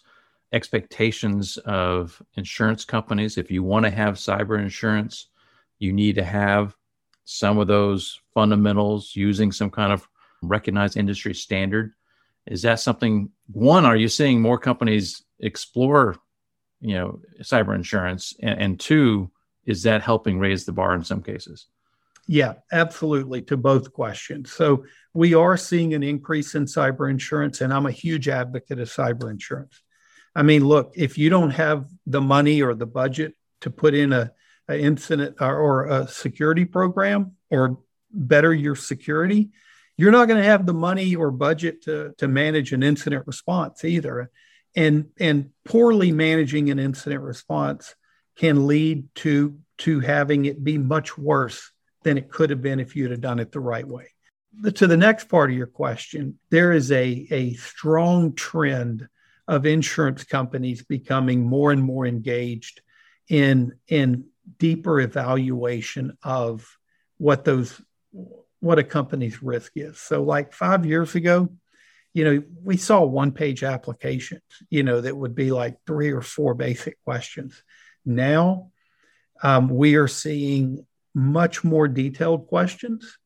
Expectations 0.53 1.57
of 1.57 2.22
insurance 2.36 2.86
companies. 2.86 3.38
If 3.38 3.51
you 3.51 3.63
want 3.63 3.86
to 3.86 3.91
have 3.91 4.15
cyber 4.15 4.62
insurance, 4.62 5.27
you 5.79 5.91
need 5.91 6.15
to 6.15 6.24
have 6.24 6.75
some 7.25 7.57
of 7.57 7.67
those 7.67 8.22
fundamentals 8.33 9.15
using 9.15 9.51
some 9.51 9.72
kind 9.72 9.91
of 9.91 10.07
recognized 10.41 10.95
industry 10.95 11.33
standard. 11.33 11.93
Is 12.45 12.62
that 12.62 12.79
something? 12.79 13.29
One, 13.51 13.86
are 13.86 13.95
you 13.95 14.07
seeing 14.07 14.41
more 14.41 14.60
companies 14.60 15.24
explore, 15.39 16.17
you 16.81 16.95
know, 16.95 17.19
cyber 17.41 17.74
insurance? 17.74 18.33
And, 18.41 18.62
and 18.62 18.79
two, 18.79 19.31
is 19.65 19.83
that 19.83 20.01
helping 20.01 20.39
raise 20.39 20.65
the 20.65 20.74
bar 20.74 20.93
in 20.93 21.03
some 21.03 21.24
cases? 21.24 21.67
Yeah, 22.27 22.53
absolutely. 22.72 23.41
To 23.43 23.57
both 23.57 23.91
questions. 23.91 24.51
So 24.51 24.86
we 25.13 25.33
are 25.33 25.57
seeing 25.57 25.93
an 25.93 26.03
increase 26.03 26.55
in 26.55 26.65
cyber 26.65 27.10
insurance, 27.10 27.62
and 27.62 27.74
I'm 27.74 27.86
a 27.86 27.91
huge 27.91 28.29
advocate 28.29 28.79
of 28.79 28.89
cyber 28.89 29.29
insurance. 29.29 29.81
I 30.36 30.44
mean, 30.44 30.66
look, 30.66 30.94
if 30.96 31.18
you 31.18 31.30
don't 31.30 31.52
have 31.52 31.88
the 32.06 32.22
money 32.22 32.62
or 32.62 32.74
the 32.74 32.86
budget 32.86 33.36
to 33.62 33.70
put 33.70 33.94
in 33.94 34.13
a, 34.13 34.32
a 34.68 34.80
incident 34.80 35.38
or, 35.40 35.56
or 35.56 35.86
a 35.86 36.08
security 36.08 36.66
program 36.66 37.34
or 37.50 37.80
better 38.12 38.54
your 38.54 38.75
security, 38.75 39.52
you're 39.96 40.12
not 40.12 40.28
going 40.28 40.42
to 40.42 40.50
have 40.50 40.66
the 40.66 40.74
money 40.74 41.16
or 41.16 41.32
budget 41.32 41.84
to, 41.84 42.13
to 42.18 42.28
manage 42.28 42.74
an 42.74 42.82
incident 42.84 43.28
response 43.28 43.86
either. 43.86 44.32
And, 44.75 45.10
and 45.20 45.52
poorly 45.66 46.12
managing 46.12 46.72
an 46.72 46.80
incident 46.80 47.22
response 47.22 47.94
can 48.36 48.66
lead 48.66 49.08
to, 49.16 49.60
to 49.80 50.00
having 50.00 50.46
it 50.46 50.63
be 50.63 50.80
much 50.80 51.16
worse 51.16 51.72
than 52.02 52.18
it 52.18 52.32
could 52.32 52.50
have 52.50 52.62
been 52.62 52.80
if 52.80 52.96
you'd 52.96 53.12
have 53.12 53.22
done 53.22 53.40
it 53.40 53.52
the 53.52 53.60
right 53.60 53.88
way. 53.88 54.08
To 54.75 54.88
the 54.88 54.98
next 54.98 55.30
part 55.30 55.52
of 55.52 55.56
your 55.56 55.68
question, 55.68 56.40
there 56.50 56.72
is 56.72 56.92
a, 56.92 57.28
a 57.30 57.54
strong 57.54 58.34
trend 58.34 59.08
of 59.47 59.65
insurance 59.65 60.23
companies 60.23 60.83
becoming 60.83 61.45
more 61.45 61.71
and 61.71 61.83
more 61.83 62.05
engaged 62.05 62.81
in 63.29 63.73
in 63.88 64.25
deeper 64.57 65.00
evaluation 65.00 66.17
of 66.23 66.77
what 67.17 67.45
those 67.45 67.81
what 68.59 68.79
a 68.79 68.83
company's 68.83 69.43
risk 69.43 69.73
is. 69.75 70.00
So 70.00 70.23
like 70.23 70.53
5 70.53 70.85
years 70.85 71.15
ago, 71.15 71.50
you 72.13 72.23
know, 72.23 72.43
we 72.63 72.77
saw 72.77 73.03
one-page 73.03 73.63
applications, 73.63 74.43
you 74.69 74.83
know, 74.83 75.01
that 75.01 75.17
would 75.17 75.35
be 75.35 75.51
like 75.51 75.77
three 75.85 76.12
or 76.12 76.21
four 76.21 76.53
basic 76.53 77.03
questions. 77.03 77.62
Now, 78.05 78.71
um, 79.41 79.67
we 79.67 79.95
are 79.95 80.07
seeing 80.07 80.85
much 81.13 81.63
more 81.63 81.88
detailed 81.88 82.47
questions. 82.47 83.17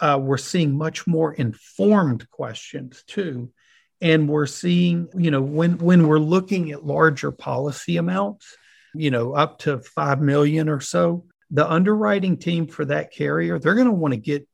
Uh, 0.00 0.18
we're 0.22 0.38
seeing 0.38 0.78
much 0.78 1.06
more 1.06 1.34
informed 1.34 2.30
questions 2.30 3.04
too 3.06 3.52
and 4.00 4.28
we're 4.28 4.46
seeing 4.46 5.08
you 5.16 5.30
know 5.30 5.42
when 5.42 5.78
when 5.78 6.06
we're 6.06 6.18
looking 6.18 6.70
at 6.70 6.84
larger 6.84 7.30
policy 7.30 7.96
amounts 7.96 8.56
you 8.94 9.10
know 9.10 9.34
up 9.34 9.58
to 9.60 9.78
5 9.78 10.20
million 10.20 10.68
or 10.68 10.80
so 10.80 11.26
the 11.50 11.68
underwriting 11.68 12.36
team 12.36 12.66
for 12.66 12.84
that 12.84 13.12
carrier 13.12 13.58
they're 13.58 13.74
going 13.74 13.86
to 13.86 13.92
want 13.92 14.14
to 14.14 14.20
get 14.20 14.48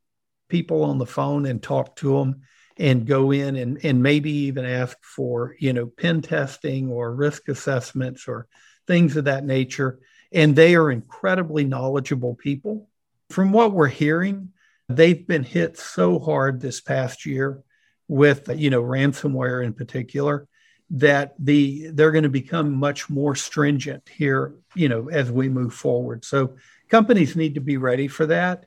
people 0.49 0.85
on 0.85 0.99
the 0.99 1.07
phone 1.07 1.47
and 1.47 1.62
talk 1.62 1.97
to 1.97 2.19
them 2.19 2.43
and 2.79 3.07
go 3.07 3.31
in 3.33 3.57
and, 3.57 3.85
and 3.85 4.03
maybe 4.03 4.31
even 4.31 4.65
ask 4.65 4.97
for 5.03 5.57
you 5.59 5.73
know 5.73 5.87
pen 5.87 6.23
testing 6.23 6.91
or 6.91 7.15
risk 7.15 7.49
assessments 7.49 8.29
or 8.29 8.47
things 8.87 9.17
of 9.17 9.25
that 9.25 9.45
nature. 9.45 9.99
And 10.33 10.55
they 10.55 10.75
are 10.75 10.91
incredibly 10.91 11.65
knowledgeable 11.65 12.35
people. 12.35 12.88
From 13.31 13.53
what 13.53 13.73
we're 13.73 13.88
hearing 13.88 14.50
they've 14.88 15.26
been 15.26 15.43
hit 15.43 15.76
so 15.76 16.21
hard 16.21 16.61
this 16.61 16.81
past 16.81 17.26
year 17.26 17.61
with 18.09 18.49
you 18.55 18.71
know 18.71 18.83
ransomware 18.83 19.65
in 19.65 19.73
particular 19.73 20.47
that 20.91 21.35
the 21.39 21.89
they're 21.89 22.13
going 22.13 22.23
to 22.23 22.29
become 22.29 22.75
much 22.75 23.11
more 23.11 23.35
stringent 23.35 24.09
here 24.09 24.55
you 24.75 24.89
know 24.89 25.09
as 25.09 25.31
we 25.31 25.49
move 25.49 25.75
forward. 25.75 26.25
So 26.25 26.57
companies 26.89 27.37
need 27.37 27.55
to 27.55 27.61
be 27.61 27.77
ready 27.77 28.09
for 28.09 28.27
that 28.27 28.67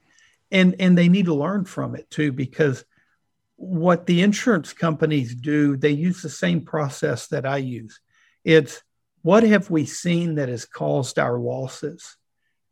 and 0.52 0.76
and 0.80 0.98
they 0.98 1.10
need 1.10 1.26
to 1.26 1.34
learn 1.34 1.66
from 1.66 1.96
it 1.96 2.10
too 2.10 2.32
because 2.32 2.84
what 3.56 4.06
the 4.06 4.22
insurance 4.22 4.74
companies 4.74 5.36
do 5.36 5.78
they 5.78 5.92
use 5.92 6.22
the 6.22 6.30
same 6.30 6.62
process 6.62 7.28
that 7.28 7.46
i 7.46 7.58
use. 7.58 8.00
It's 8.44 8.82
what 9.22 9.44
have 9.44 9.70
we 9.70 9.86
seen 9.86 10.36
that 10.36 10.50
has 10.50 10.66
caused 10.66 11.20
our 11.20 11.38
losses? 11.38 12.16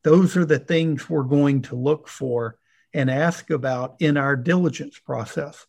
Those 0.03 0.37
are 0.37 0.45
the 0.45 0.59
things 0.59 1.09
we're 1.09 1.23
going 1.23 1.63
to 1.63 1.75
look 1.75 2.07
for 2.07 2.57
and 2.93 3.11
ask 3.11 3.49
about 3.49 3.97
in 3.99 4.15
our 4.15 4.37
diligence 4.37 4.97
process 4.97 5.65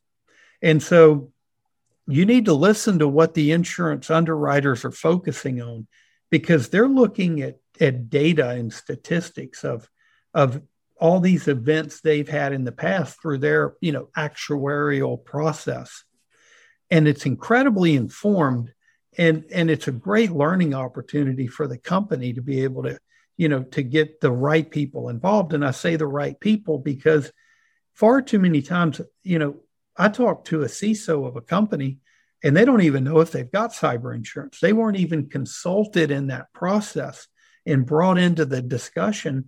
and 0.63 0.83
so 0.83 1.33
you 2.07 2.25
need 2.25 2.47
to 2.47 2.55
listen 2.55 2.99
to 2.99 3.09
what 3.09 3.35
the 3.35 3.53
insurance 3.53 4.11
underwriters 4.11 4.85
are 4.85 4.91
focusing 4.91 5.61
on 5.61 5.87
because 6.31 6.69
they're 6.69 6.89
looking 6.89 7.43
at, 7.43 7.59
at 7.81 8.09
data 8.09 8.51
and 8.51 8.73
statistics 8.73 9.65
of, 9.65 9.89
of 10.33 10.61
all 10.99 11.21
these 11.21 11.49
events 11.49 12.01
they've 12.01 12.29
had 12.29 12.53
in 12.53 12.65
the 12.65 12.73
past 12.73 13.21
through 13.21 13.39
their 13.39 13.75
you 13.81 13.93
know 13.93 14.09
actuarial 14.17 15.23
process. 15.23 16.05
And 16.91 17.07
it's 17.07 17.27
incredibly 17.27 17.95
informed 17.95 18.73
and 19.17 19.45
and 19.53 19.71
it's 19.71 19.89
a 19.89 19.93
great 19.93 20.33
learning 20.33 20.75
opportunity 20.75 21.47
for 21.47 21.67
the 21.67 21.79
company 21.79 22.33
to 22.33 22.43
be 22.43 22.65
able 22.65 22.83
to 22.85 22.99
you 23.37 23.49
know 23.49 23.63
to 23.63 23.83
get 23.83 24.21
the 24.21 24.33
right 24.33 24.69
people 24.69 25.09
involved. 25.09 25.53
And 25.53 25.65
i 25.65 25.71
say 25.71 25.97
the 25.97 26.07
right 26.07 26.39
people 26.41 26.79
because 26.79 27.31
far 27.95 28.23
too 28.23 28.39
many 28.39 28.63
times 28.63 29.01
you 29.23 29.39
know 29.39 29.57
I 29.99 30.09
talked 30.09 30.47
to 30.49 30.63
a 30.63 30.67
CISO 30.67 31.27
of 31.27 31.37
a 31.37 31.41
company 31.41 31.99
and 32.45 32.57
they 32.57 32.65
don't 32.65 32.83
even 32.83 33.05
know 33.05 33.19
if 33.19 33.33
they've 33.33 33.51
got 33.51 33.73
cyber 33.73 34.15
insurance. 34.15 34.61
They 34.61 34.73
weren't 34.73 34.97
even 34.97 35.29
consulted 35.29 36.11
in 36.11 36.29
that 36.29 36.53
process 36.53 37.27
and 37.67 37.85
brought 37.85 38.17
into 38.17 38.45
the 38.45 38.63
discussion. 38.63 39.47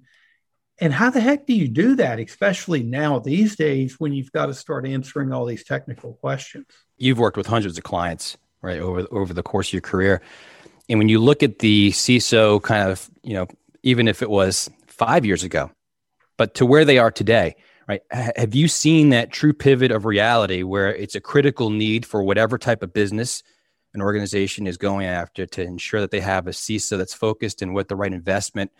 And 0.79 0.93
how 0.93 1.11
the 1.11 1.21
heck 1.21 1.47
do 1.47 1.53
you 1.53 1.69
do 1.69 1.97
that, 1.97 2.19
especially 2.19 2.83
now 2.83 3.21
these 3.21 3.55
days 3.55 4.01
when 4.01 4.13
you've 4.13 4.33
got 4.33 4.47
to 4.47 4.55
start 4.55 4.87
answering 4.87 5.33
all 5.33 5.45
these 5.45 5.65
technical 5.65 6.15
questions? 6.15 6.67
You've 6.97 7.19
worked 7.19 7.37
with 7.37 7.47
hundreds 7.47 7.79
of 7.79 7.85
clients, 7.85 8.37
right, 8.61 8.81
over 8.81 9.07
over 9.13 9.33
the 9.33 9.43
course 9.43 9.69
of 9.69 9.75
your 9.75 9.83
career. 9.83 10.21
And 10.89 10.99
when 10.99 11.09
you 11.09 11.21
look 11.21 11.43
at 11.43 11.61
the 11.61 11.93
CISO 11.93 12.61
kind 12.63 12.91
of, 12.91 13.09
you 13.23 13.35
know, 13.35 13.47
even 13.83 14.09
if 14.09 14.23
it 14.23 14.31
was 14.31 14.69
five 14.87 15.25
years 15.25 15.45
ago, 15.45 15.71
but 16.37 16.55
to 16.55 16.67
where 16.67 16.85
they 16.85 16.99
are 16.99 17.11
today, 17.11 17.55
right? 17.91 18.03
Have 18.37 18.55
you 18.55 18.69
seen 18.69 19.09
that 19.09 19.33
true 19.33 19.53
pivot 19.53 19.91
of 19.91 20.05
reality 20.05 20.63
where 20.63 20.95
it's 20.95 21.17
a 21.17 21.21
critical 21.21 21.71
need 21.71 22.07
for 22.07 22.23
whatever 22.23 22.57
type 22.57 22.85
of 22.85 22.93
business 22.93 23.43
an 23.95 24.01
organization 24.01 24.69
is 24.69 24.77
going 24.77 25.07
after 25.07 25.45
to 25.45 25.63
ensure 25.63 26.01
that 26.01 26.13
they 26.13 26.21
have 26.21 26.47
a 26.47 26.51
CISO 26.51 26.97
that's 26.97 27.15
focused 27.15 27.63
and 27.63 27.75
with 27.75 27.89
the 27.89 27.97
right 27.97 28.13
investment 28.13 28.71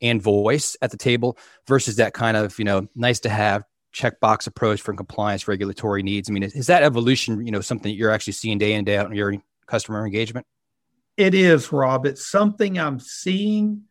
and 0.00 0.22
voice 0.22 0.76
at 0.80 0.92
the 0.92 0.96
table 0.96 1.36
versus 1.66 1.96
that 1.96 2.14
kind 2.14 2.36
of, 2.36 2.56
you 2.60 2.64
know, 2.64 2.86
nice 2.94 3.18
to 3.20 3.28
have 3.28 3.64
checkbox 3.92 4.46
approach 4.46 4.80
for 4.80 4.94
compliance 4.94 5.48
regulatory 5.48 6.04
needs? 6.04 6.30
I 6.30 6.32
mean, 6.32 6.44
is 6.44 6.68
that 6.68 6.84
evolution, 6.84 7.44
you 7.44 7.50
know, 7.50 7.60
something 7.60 7.92
you're 7.92 8.12
actually 8.12 8.34
seeing 8.34 8.58
day 8.58 8.74
in, 8.74 8.84
day 8.84 8.96
out 8.96 9.06
in 9.06 9.16
your 9.16 9.34
customer 9.66 10.06
engagement? 10.06 10.46
It 11.16 11.34
is, 11.34 11.72
Rob. 11.72 12.06
It's 12.06 12.24
something 12.24 12.78
I'm 12.78 13.00
seeing. 13.00 13.82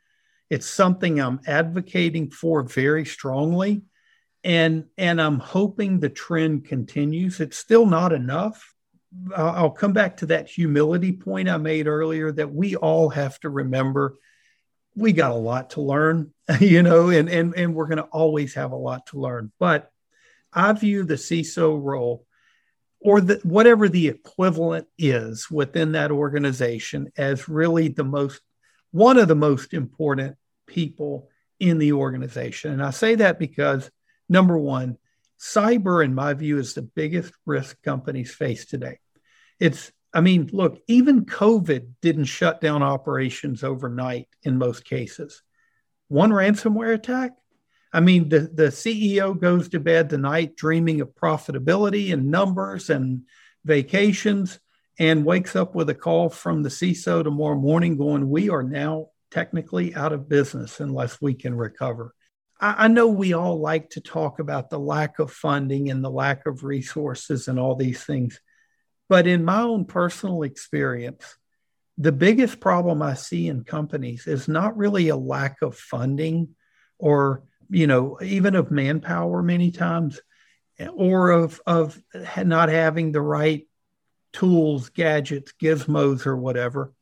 It's 0.50 0.68
something 0.68 1.20
I'm 1.20 1.42
advocating 1.46 2.32
for 2.32 2.64
very 2.64 3.04
strongly 3.04 3.82
and 4.44 4.86
and 4.98 5.22
i'm 5.22 5.40
hoping 5.40 6.00
the 6.00 6.10
trend 6.10 6.66
continues. 6.66 7.40
It's 7.40 7.58
still 7.58 7.86
not 7.86 8.14
enough. 8.14 8.74
I'll 9.36 9.72
come 9.72 9.94
back 9.94 10.18
to 10.18 10.28
that 10.28 10.48
humility 10.48 11.12
point 11.14 11.50
i 11.50 11.58
made 11.58 11.88
earlier 11.88 12.32
that 12.32 12.54
we 12.54 12.76
all 12.76 13.10
have 13.10 13.40
to 13.40 13.50
remember 13.50 14.18
we 14.96 15.14
got 15.14 15.32
a 15.32 15.36
lot 15.36 15.72
to 15.72 15.82
learn 15.82 16.32
you 16.60 16.84
know 16.84 17.10
and 17.10 17.30
and, 17.30 17.56
and 17.56 17.74
we're 17.74 17.88
going 17.88 17.98
to 17.98 18.04
always 18.04 18.54
have 18.54 18.72
a 18.72 18.76
lot 18.76 19.08
to 19.08 19.20
learn. 19.20 19.52
But 19.60 19.92
i 20.54 20.72
view 20.74 21.04
the 21.04 21.16
ciso 21.16 21.80
role 21.82 22.26
or 23.00 23.22
the, 23.22 23.40
whatever 23.44 23.88
the 23.88 24.08
equivalent 24.10 24.88
is 24.98 25.50
within 25.50 25.94
that 25.94 26.12
organization 26.12 27.12
as 27.18 27.48
really 27.48 27.88
the 27.88 28.04
most 28.04 28.42
one 28.92 29.18
of 29.18 29.28
the 29.28 29.36
most 29.36 29.74
important 29.74 30.36
people 30.66 31.30
in 31.60 31.78
the 31.78 31.94
organization. 31.94 32.72
And 32.72 32.84
I 32.84 32.92
say 32.92 33.16
that 33.16 33.38
because 33.38 33.90
number 34.30 34.58
one, 34.58 34.98
cyber, 35.40 36.04
in 36.04 36.14
my 36.14 36.34
view, 36.34 36.58
is 36.58 36.74
the 36.74 36.82
biggest 36.82 37.34
risk 37.46 37.82
companies 37.82 38.34
face 38.34 38.66
today. 38.66 39.00
It's, 39.60 39.92
I 40.14 40.22
mean, 40.22 40.50
look, 40.54 40.80
even 40.88 41.26
COVID 41.26 41.88
didn't 42.02 42.26
shut 42.26 42.62
down 42.62 42.84
operations 42.84 43.64
overnight 43.64 44.28
in 44.44 44.58
most 44.58 44.86
cases. 44.86 45.42
One 46.08 46.32
ransomware 46.32 46.94
attack, 46.94 47.32
I 47.92 48.00
mean, 48.02 48.30
the, 48.30 48.42
the 48.42 48.68
CEO 48.68 49.40
goes 49.40 49.70
to 49.70 49.80
bed 49.80 50.10
tonight 50.10 50.56
dreaming 50.56 51.02
of 51.02 51.16
profitability 51.16 52.14
and 52.14 52.30
numbers 52.30 52.90
and 52.90 53.24
vacations 53.66 54.60
and 55.00 55.26
wakes 55.26 55.56
up 55.56 55.76
with 55.76 55.90
a 55.90 55.96
call 55.96 56.30
from 56.30 56.62
the 56.62 56.70
CISO 56.70 57.24
tomorrow 57.24 57.56
morning 57.56 57.98
going, 57.98 58.30
We 58.30 58.50
are 58.50 58.64
now 58.64 59.08
technically 59.32 59.96
out 59.96 60.14
of 60.14 60.30
business 60.30 60.80
unless 60.80 61.22
we 61.22 61.34
can 61.34 61.56
recover. 61.56 62.14
I, 62.62 62.90
know 62.90 63.08
we 63.08 63.34
all 63.34 63.60
like 63.60 63.92
to 63.92 64.02
talk 64.02 64.40
about 64.40 64.70
the 64.70 64.80
lack 64.80 65.20
of 65.20 65.32
funding 65.32 65.90
and 65.90 66.04
the 66.04 66.12
lack 66.12 66.46
of 66.46 66.64
resources 66.64 67.48
and 67.48 67.58
all 67.58 67.76
these 67.76 68.04
things. 68.04 68.42
But 69.08 69.28
in 69.28 69.46
my 69.46 69.62
own 69.62 69.86
personal 69.86 70.44
experience, 70.44 71.38
the 71.98 72.12
biggest 72.12 72.60
problem 72.60 73.02
I 73.02 73.14
see 73.14 73.48
in 73.48 73.64
companies 73.64 74.28
is 74.28 74.48
not 74.48 74.78
really 74.78 75.08
a 75.08 75.16
lack 75.16 75.62
of 75.62 75.78
funding 75.78 76.56
or, 76.98 77.44
you 77.70 77.88
know, 77.88 78.20
even 78.22 78.56
of 78.56 78.72
manpower 78.72 79.42
many 79.42 79.72
times 79.72 80.20
or 80.94 81.32
of, 81.32 81.62
of 81.66 82.02
not 82.44 82.70
having 82.70 83.12
the 83.12 83.22
right 83.22 83.68
tools, 84.34 84.90
gadgets, 84.90 85.54
gizmos, 85.62 86.26
or 86.26 86.36
whatever. 86.36 86.94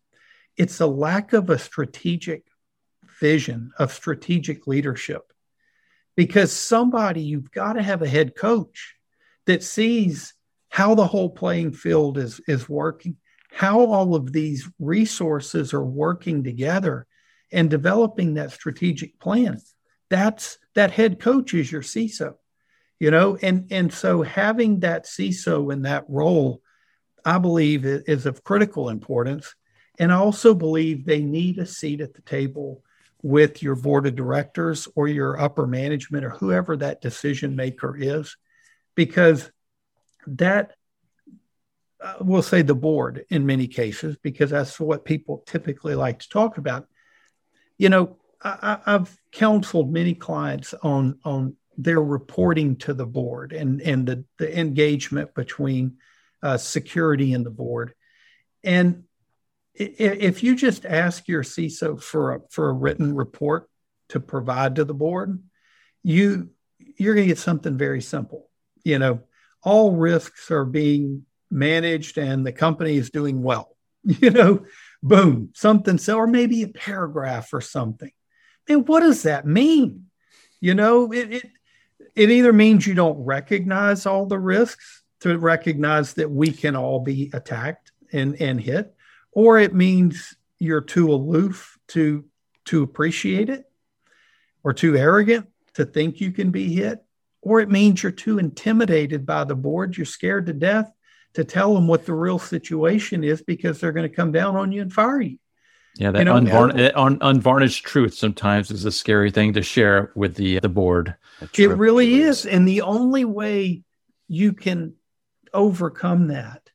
It's 0.56 0.80
a 0.80 0.88
lack 0.88 1.34
of 1.34 1.50
a 1.50 1.60
strategic 1.60 2.44
vision, 3.20 3.72
of 3.78 3.92
strategic 3.92 4.68
leadership. 4.68 5.34
Because 6.18 6.52
somebody, 6.52 7.22
you've 7.22 7.52
got 7.52 7.74
to 7.74 7.82
have 7.82 8.02
a 8.02 8.08
head 8.08 8.36
coach 8.36 8.96
that 9.46 9.64
sees 9.64 10.34
how 10.70 10.96
the 10.96 11.08
whole 11.08 11.30
playing 11.30 11.72
field 11.72 12.18
is, 12.18 12.42
is 12.48 12.68
working, 12.68 13.16
how 13.52 13.80
all 13.80 14.16
of 14.16 14.34
these 14.34 14.70
resources 14.80 15.74
are 15.74 15.86
working 15.86 16.44
together 16.44 17.08
and 17.52 17.70
developing 17.70 18.34
that 18.34 18.52
strategic 18.52 19.20
plan. 19.20 19.62
That's 20.10 20.58
that 20.76 20.92
head 20.92 21.20
coach 21.20 21.54
is 21.54 21.72
your 21.72 21.82
CISO, 21.82 22.36
you 23.00 23.12
know, 23.12 23.38
and 23.42 23.68
and 23.72 23.92
so 23.92 24.22
having 24.22 24.82
that 24.82 25.06
CISO 25.06 25.72
in 25.72 25.84
that 25.84 26.06
role, 26.08 26.62
I 27.26 27.38
believe 27.38 27.86
is 27.86 28.26
of 28.26 28.44
critical 28.44 28.90
importance. 28.90 29.54
And 30.00 30.12
I 30.12 30.18
also 30.18 30.54
believe 30.54 31.06
they 31.06 31.22
need 31.22 31.58
a 31.58 31.66
seat 31.66 32.02
at 32.02 32.14
the 32.14 32.22
table 32.22 32.84
with 33.22 33.64
your 33.64 33.76
board 33.76 34.06
of 34.06 34.16
directors 34.16 34.88
or 34.96 35.08
your 35.08 35.40
upper 35.40 35.66
management 35.66 36.24
or 36.24 36.30
whoever 36.30 36.78
that 36.78 37.02
decision 37.02 37.56
maker 37.56 37.96
is, 37.98 38.38
because 38.96 39.52
that 40.28 40.74
uh, 42.02 42.16
we'll 42.22 42.44
say 42.44 42.62
the 42.62 42.76
board 42.76 43.26
in 43.30 43.46
many 43.46 43.68
cases, 43.68 44.18
because 44.22 44.52
that's 44.52 44.80
what 44.80 45.06
people 45.06 45.44
typically 45.48 45.96
like 45.96 46.20
to 46.20 46.30
talk 46.30 46.58
about. 46.58 46.88
You 47.78 47.90
know, 47.90 48.18
I, 48.44 48.80
have 48.86 49.16
counseled 49.32 49.92
many 49.92 50.14
clients 50.14 50.74
on 50.84 51.20
on 51.24 51.56
their 51.78 52.02
reporting 52.02 52.76
to 52.78 52.94
the 52.94 53.06
board 53.06 53.54
and 53.54 53.82
and 53.82 54.08
the 54.08 54.26
the 54.38 54.60
engagement 54.60 55.34
between 55.34 55.98
uh, 56.44 56.58
security 56.58 57.34
and 57.34 57.46
the 57.46 57.52
board, 57.52 57.94
and 58.64 59.04
if 59.80 60.44
you 60.44 60.56
just 60.56 60.86
ask 60.86 61.28
your 61.28 61.44
CISO 61.44 62.02
for 62.02 62.36
a, 62.36 62.40
for 62.50 62.70
a 62.70 62.74
written 62.74 63.16
report 63.16 63.70
to 64.10 64.20
provide 64.20 64.76
to 64.76 64.86
the 64.86 64.94
board, 64.94 65.42
you 66.04 66.50
you're 66.98 67.14
going 67.14 67.28
to 67.28 67.34
get 67.34 67.40
something 67.40 67.78
very 67.78 68.02
simple. 68.02 68.50
You 68.84 68.98
know, 68.98 69.22
all 69.64 69.96
risks 69.96 70.50
are 70.50 70.66
being 70.66 71.26
managed 71.52 72.18
and 72.18 72.46
the 72.46 72.52
company 72.52 72.98
is 72.98 73.10
doing 73.10 73.44
well. 73.44 73.76
You 74.22 74.30
know, 74.30 74.66
boom, 75.04 75.50
something 75.54 75.98
so, 75.98 76.16
or 76.16 76.28
maybe 76.28 76.64
a 76.64 76.70
paragraph 76.70 77.54
or 77.54 77.60
something. 77.60 78.12
And 78.70 78.88
what 78.88 79.02
does 79.02 79.24
that 79.24 79.46
mean? 79.46 80.06
You 80.62 80.76
know, 80.76 81.12
it, 81.12 81.34
it 81.34 81.46
it 82.16 82.32
either 82.32 82.54
means 82.54 82.88
you 82.88 82.94
don't 82.94 83.26
recognize 83.26 84.06
all 84.06 84.26
the 84.26 84.40
risks 84.40 85.04
to 85.22 85.38
recognize 85.38 86.14
that 86.14 86.32
we 86.32 86.52
can 86.52 86.78
all 86.78 87.02
be 87.02 87.30
attacked 87.34 87.92
and 88.14 88.42
and 88.42 88.62
hit 88.62 88.96
or 89.38 89.60
it 89.60 89.72
means 89.72 90.36
you're 90.58 90.82
too 90.82 91.14
aloof 91.14 91.78
to 91.90 92.26
to 92.66 92.82
appreciate 92.82 93.50
it 93.50 93.66
or 94.64 94.74
too 94.74 94.98
arrogant 94.98 95.48
to 95.76 95.86
think 95.86 96.20
you 96.20 96.32
can 96.32 96.50
be 96.50 96.74
hit 96.74 97.06
or 97.44 97.60
it 97.60 97.70
means 97.70 98.02
you're 98.02 98.12
too 98.12 98.40
intimidated 98.40 99.28
by 99.28 99.44
the 99.44 99.56
board 99.56 99.96
you're 99.96 100.08
scared 100.08 100.48
to 100.48 100.54
death 100.54 100.92
to 101.36 101.44
tell 101.44 101.76
them 101.76 101.86
what 101.88 102.04
the 102.08 102.16
real 102.16 102.40
situation 102.40 103.24
is 103.24 103.44
because 103.44 103.80
they're 103.80 103.92
going 103.92 104.10
to 104.10 104.16
come 104.16 104.32
down 104.32 104.56
on 104.56 104.72
you 104.72 104.82
and 104.82 104.92
fire 104.92 105.22
you. 105.22 105.38
Yeah 105.96 106.10
that 106.10 106.20
you 106.20 106.26
know, 106.26 106.34
unvarn- 106.34 106.92
un- 106.96 107.20
unvarnished 107.22 107.86
truth 107.86 108.16
sometimes 108.16 108.72
is 108.72 108.86
a 108.86 108.92
scary 108.92 109.30
thing 109.30 109.54
to 109.54 109.62
share 109.62 110.12
with 110.16 110.34
the 110.34 110.60
the 110.60 110.70
board. 110.70 111.16
It 111.56 111.68
really 111.68 112.16
is. 112.16 112.48
and 112.48 112.68
the 112.68 112.82
only 112.82 113.24
way 113.24 113.84
you 114.28 114.54
can 114.54 114.94
overcome 115.54 116.28
that 116.28 116.70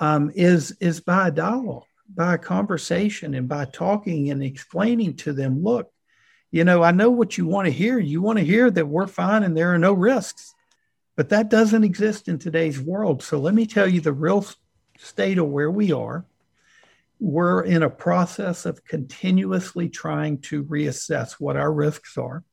um, 0.00 0.30
is 0.34 0.76
is 0.80 1.00
by 1.00 1.28
a 1.28 1.30
dialogue, 1.30 1.84
by 2.12 2.34
a 2.34 2.38
conversation, 2.38 3.34
and 3.34 3.48
by 3.48 3.64
talking 3.64 4.30
and 4.30 4.42
explaining 4.42 5.16
to 5.16 5.32
them. 5.32 5.62
Look, 5.62 5.90
you 6.50 6.64
know, 6.64 6.82
I 6.82 6.92
know 6.92 7.10
what 7.10 7.36
you 7.36 7.46
want 7.46 7.66
to 7.66 7.72
hear. 7.72 7.98
You 7.98 8.22
want 8.22 8.38
to 8.38 8.44
hear 8.44 8.70
that 8.70 8.86
we're 8.86 9.08
fine 9.08 9.42
and 9.42 9.56
there 9.56 9.74
are 9.74 9.78
no 9.78 9.92
risks, 9.92 10.54
but 11.16 11.30
that 11.30 11.48
doesn't 11.48 11.82
exist 11.82 12.28
in 12.28 12.38
today's 12.38 12.80
world. 12.80 13.22
So 13.24 13.38
let 13.38 13.54
me 13.54 13.66
tell 13.66 13.88
you 13.88 14.00
the 14.00 14.12
real 14.12 14.46
state 14.98 15.38
of 15.38 15.48
where 15.48 15.70
we 15.70 15.90
are. 15.90 16.24
We're 17.18 17.62
in 17.62 17.82
a 17.82 17.90
process 17.90 18.66
of 18.66 18.84
continuously 18.84 19.88
trying 19.88 20.42
to 20.42 20.62
reassess 20.62 21.32
what 21.32 21.56
our 21.56 21.72
risks 21.72 22.16
are, 22.18 22.44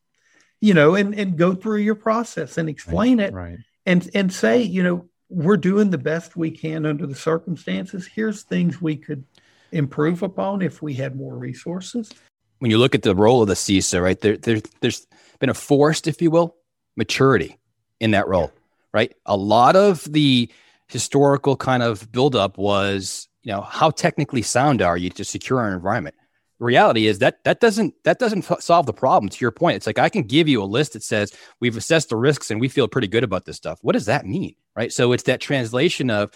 you 0.59 0.73
know, 0.73 0.95
and, 0.95 1.13
and 1.13 1.37
go 1.37 1.53
through 1.53 1.79
your 1.79 1.93
process 1.93 2.57
and 2.57 2.69
explain 2.69 3.19
right, 3.19 3.27
it 3.27 3.33
right. 3.33 3.57
and 3.85 4.09
and 4.15 4.31
say, 4.31 4.63
you 4.63 4.81
know, 4.81 5.09
we're 5.31 5.57
doing 5.57 5.89
the 5.89 5.97
best 5.97 6.35
we 6.35 6.51
can 6.51 6.85
under 6.85 7.07
the 7.07 7.15
circumstances. 7.15 8.07
Here's 8.07 8.43
things 8.43 8.81
we 8.81 8.97
could 8.97 9.23
improve 9.71 10.21
upon 10.21 10.61
if 10.61 10.81
we 10.81 10.93
had 10.93 11.15
more 11.15 11.37
resources. 11.37 12.11
When 12.59 12.69
you 12.69 12.77
look 12.77 12.93
at 12.93 13.01
the 13.01 13.15
role 13.15 13.41
of 13.41 13.47
the 13.47 13.55
CISO, 13.55 14.01
right 14.01 14.19
there, 14.19 14.37
there 14.37 14.59
there's 14.81 15.07
been 15.39 15.49
a 15.49 15.53
forced, 15.53 16.07
if 16.07 16.21
you 16.21 16.29
will, 16.29 16.55
maturity 16.95 17.57
in 17.99 18.11
that 18.11 18.27
role, 18.27 18.51
right? 18.93 19.15
A 19.25 19.35
lot 19.35 19.75
of 19.75 20.03
the 20.11 20.51
historical 20.87 21.55
kind 21.55 21.81
of 21.81 22.11
buildup 22.11 22.57
was, 22.57 23.29
you 23.43 23.51
know, 23.51 23.61
how 23.61 23.89
technically 23.89 24.41
sound 24.41 24.81
are 24.81 24.97
you 24.97 25.09
to 25.11 25.23
secure 25.23 25.65
an 25.65 25.73
environment? 25.73 26.15
Reality 26.61 27.07
is 27.07 27.19
that 27.19 27.43
that 27.43 27.59
doesn't 27.59 27.95
that 28.03 28.19
doesn't 28.19 28.43
solve 28.61 28.85
the 28.85 28.93
problem. 28.93 29.29
To 29.29 29.37
your 29.43 29.51
point, 29.51 29.75
it's 29.75 29.87
like 29.87 29.99
I 29.99 30.09
can 30.09 30.23
give 30.23 30.47
you 30.47 30.61
a 30.61 30.65
list 30.65 30.93
that 30.93 31.03
says 31.03 31.33
we've 31.59 31.75
assessed 31.75 32.09
the 32.09 32.15
risks 32.15 32.51
and 32.51 32.61
we 32.61 32.69
feel 32.69 32.87
pretty 32.87 33.07
good 33.07 33.23
about 33.23 33.45
this 33.45 33.57
stuff. 33.57 33.79
What 33.81 33.93
does 33.93 34.05
that 34.05 34.25
mean? 34.25 34.55
right? 34.75 34.91
So 34.91 35.11
it's 35.11 35.23
that 35.23 35.41
translation 35.41 36.09
of 36.09 36.31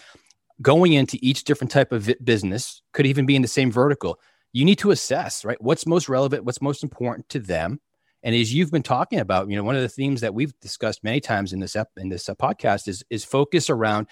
going 0.62 0.92
into 0.92 1.18
each 1.20 1.44
different 1.44 1.70
type 1.70 1.92
of 1.92 2.10
business, 2.24 2.82
could 2.92 3.06
even 3.06 3.26
be 3.26 3.36
in 3.36 3.42
the 3.42 3.48
same 3.48 3.70
vertical. 3.70 4.18
You 4.52 4.64
need 4.64 4.78
to 4.78 4.90
assess, 4.90 5.44
right? 5.44 5.60
What's 5.60 5.86
most 5.86 6.08
relevant, 6.08 6.44
what's 6.44 6.62
most 6.62 6.82
important 6.82 7.28
to 7.30 7.38
them. 7.38 7.80
And 8.22 8.34
as 8.34 8.52
you've 8.52 8.70
been 8.70 8.82
talking 8.82 9.20
about, 9.20 9.48
you 9.48 9.56
know, 9.56 9.62
one 9.62 9.76
of 9.76 9.82
the 9.82 9.88
themes 9.88 10.22
that 10.22 10.34
we've 10.34 10.58
discussed 10.60 11.04
many 11.04 11.20
times 11.20 11.52
in 11.52 11.60
this 11.60 11.76
ep- 11.76 11.90
in 11.96 12.08
this 12.08 12.28
uh, 12.28 12.34
podcast 12.34 12.88
is 12.88 13.04
is 13.10 13.24
focus 13.24 13.70
around 13.70 14.08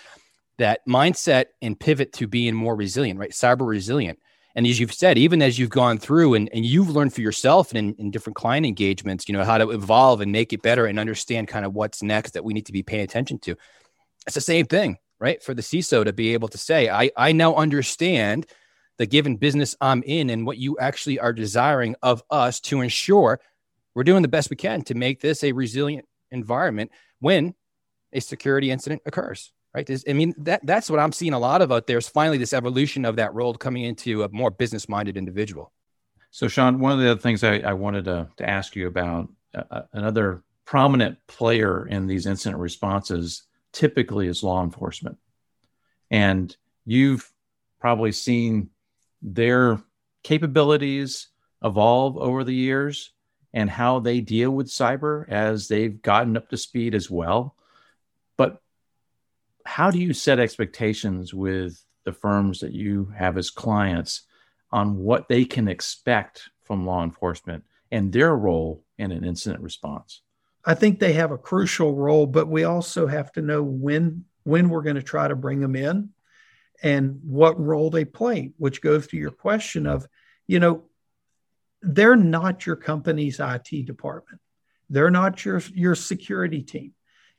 that 0.59 0.81
mindset 0.87 1.47
and 1.63 1.79
pivot 1.81 2.13
to 2.13 2.29
being 2.29 2.55
more 2.55 2.77
resilient, 2.77 3.19
right? 3.19 3.33
Cyber 3.33 3.67
resilient. 3.67 4.19
And 4.55 4.67
as 4.67 4.79
you've 4.79 4.95
said, 4.95 5.19
even 5.19 5.43
as 5.43 5.59
you've 5.59 5.71
gone 5.71 5.99
through 5.99 6.35
and, 6.35 6.49
and 6.53 6.65
you've 6.65 6.91
learned 6.91 7.13
for 7.13 7.23
yourself 7.23 7.71
and 7.71 7.79
in, 7.79 7.95
in 7.97 8.11
different 8.11 8.37
client 8.37 8.65
engagements, 8.67 9.29
you 9.29 9.33
know, 9.33 9.45
how 9.45 9.59
to 9.59 9.71
evolve 9.71 10.21
and 10.21 10.31
make 10.31 10.53
it 10.53 10.63
better 10.63 10.87
and 10.87 10.99
understand 10.99 11.49
kind 11.49 11.65
of 11.65 11.75
what's 11.75 12.03
next 12.03 12.33
that 12.33 12.45
we 12.45 12.55
need 12.55 12.67
to 12.67 12.73
be 12.73 12.83
paying 12.83 13.03
attention 13.03 13.39
to 13.41 13.57
it's 14.27 14.35
the 14.35 14.41
same 14.41 14.67
thing, 14.67 14.99
right? 15.19 15.43
For 15.43 15.55
the 15.55 15.63
CISO 15.63 16.05
to 16.05 16.13
be 16.13 16.33
able 16.33 16.49
to 16.49 16.59
say, 16.59 16.89
I, 16.89 17.11
I 17.17 17.33
now 17.33 17.55
understand 17.55 18.47
the 18.97 19.07
given 19.07 19.37
business 19.37 19.77
I'm 19.81 20.03
in 20.05 20.31
and 20.31 20.47
what 20.47 20.59
you 20.59 20.79
actually 20.79 21.19
are 21.19 21.33
desiring 21.33 21.97
of 22.03 22.23
us 22.31 22.61
to 22.61 22.81
ensure 22.81 23.41
we're 23.95 24.05
doing 24.05 24.23
the 24.23 24.29
best 24.29 24.51
we 24.51 24.57
can 24.57 24.83
to 24.83 24.95
make 24.95 25.21
this 25.21 25.45
a 25.45 25.53
resilient 25.53 26.07
environment 26.31 26.91
when 27.21 27.55
a 28.13 28.21
security 28.21 28.71
incident 28.71 29.03
occurs. 29.07 29.53
Right. 29.75 29.91
I 30.09 30.13
mean, 30.13 30.35
that 30.39 30.65
that's 30.65 30.89
what 30.89 31.01
I'm 31.01 31.11
seeing 31.11 31.33
a 31.33 31.39
lot 31.39 31.61
of 31.61 31.73
out 31.73 31.89
there 31.89 31.99
is 31.99 32.09
finally 32.09 32.39
this 32.39 32.53
evolution 32.53 33.05
of 33.05 33.17
that 33.17 33.35
role 33.35 33.55
coming 33.55 33.83
into 33.83 34.23
a 34.23 34.29
more 34.29 34.51
business 34.51 34.89
minded 34.89 35.17
individual. 35.17 35.73
So, 36.31 36.47
Shawn, 36.47 36.79
one 36.79 36.93
of 36.93 37.01
the 37.01 37.11
other 37.11 37.21
things 37.21 37.43
I, 37.43 37.59
I 37.59 37.73
wanted 37.73 38.05
to, 38.05 38.29
to 38.37 38.49
ask 38.49 38.77
you 38.77 38.87
about 38.87 39.31
uh, 39.53 39.63
uh 39.71 39.83
another 39.93 40.45
prominent 40.65 41.19
player 41.27 41.87
in 41.87 42.07
these 42.07 42.27
incident 42.27 42.61
responses 42.61 43.43
typically 43.73 44.29
is 44.29 44.43
law 44.45 44.63
enforcement. 44.63 45.19
And 46.11 46.57
you've 46.85 47.31
probably 47.81 48.13
seen 48.13 48.71
their 49.21 49.83
capabilities 50.23 51.29
evolve 51.63 52.17
over 52.17 52.45
the 52.45 52.55
years 52.55 53.11
and 53.53 53.69
how 53.69 54.01
they 54.01 54.21
deal 54.21 54.51
with 54.51 54.69
cyber 54.69 55.29
as 55.29 55.69
they've 55.69 56.01
gotten 56.01 56.37
up 56.37 56.49
to 56.51 56.57
speed 56.57 56.95
as 56.95 57.11
well. 57.11 57.57
How 59.65 59.91
do 59.91 59.99
you 59.99 60.13
set 60.13 60.39
expectations 60.39 61.33
with 61.33 61.83
the 62.05 62.13
firms 62.13 62.61
that 62.61 62.73
you 62.73 63.13
have 63.17 63.39
as 63.39 63.51
clients 63.51 64.23
on 64.71 64.97
what 64.97 65.29
they 65.29 65.45
can 65.45 65.69
expect 65.69 66.51
from 66.63 66.87
law 66.87 67.03
enforcement 67.03 67.65
and 67.91 68.13
their 68.13 68.35
role 68.35 68.85
in 68.99 69.13
an 69.13 69.25
incident 69.25 69.63
response? 69.63 70.23
I 70.65 70.75
think 70.75 70.99
they 70.99 71.13
have 71.15 71.31
a 71.31 71.39
crucial 71.39 71.95
role, 71.95 72.27
but 72.27 72.49
we 72.49 72.65
also 72.65 73.07
have 73.07 73.33
to 73.33 73.43
know 73.43 73.63
when 73.63 74.25
when 74.45 74.69
we're 74.69 74.83
going 74.83 74.97
to 74.97 75.03
try 75.03 75.27
to 75.27 75.37
bring 75.37 75.61
them 75.61 75.75
in 75.75 76.11
and 76.83 77.21
what 77.23 77.59
role 77.59 77.89
they 77.89 78.05
play, 78.05 78.53
which 78.59 78.83
goes 78.83 79.07
to 79.07 79.17
your 79.17 79.31
question 79.31 79.87
of, 79.87 80.07
you 80.47 80.61
know, 80.61 80.85
they're 81.81 82.17
not 82.17 82.67
your 82.67 82.77
company's 82.77 83.41
IT 83.41 83.87
department. 83.87 84.41
They're 84.91 85.11
not 85.11 85.45
your 85.45 85.63
your 85.73 85.95
security 85.95 86.63
team. 86.63 86.93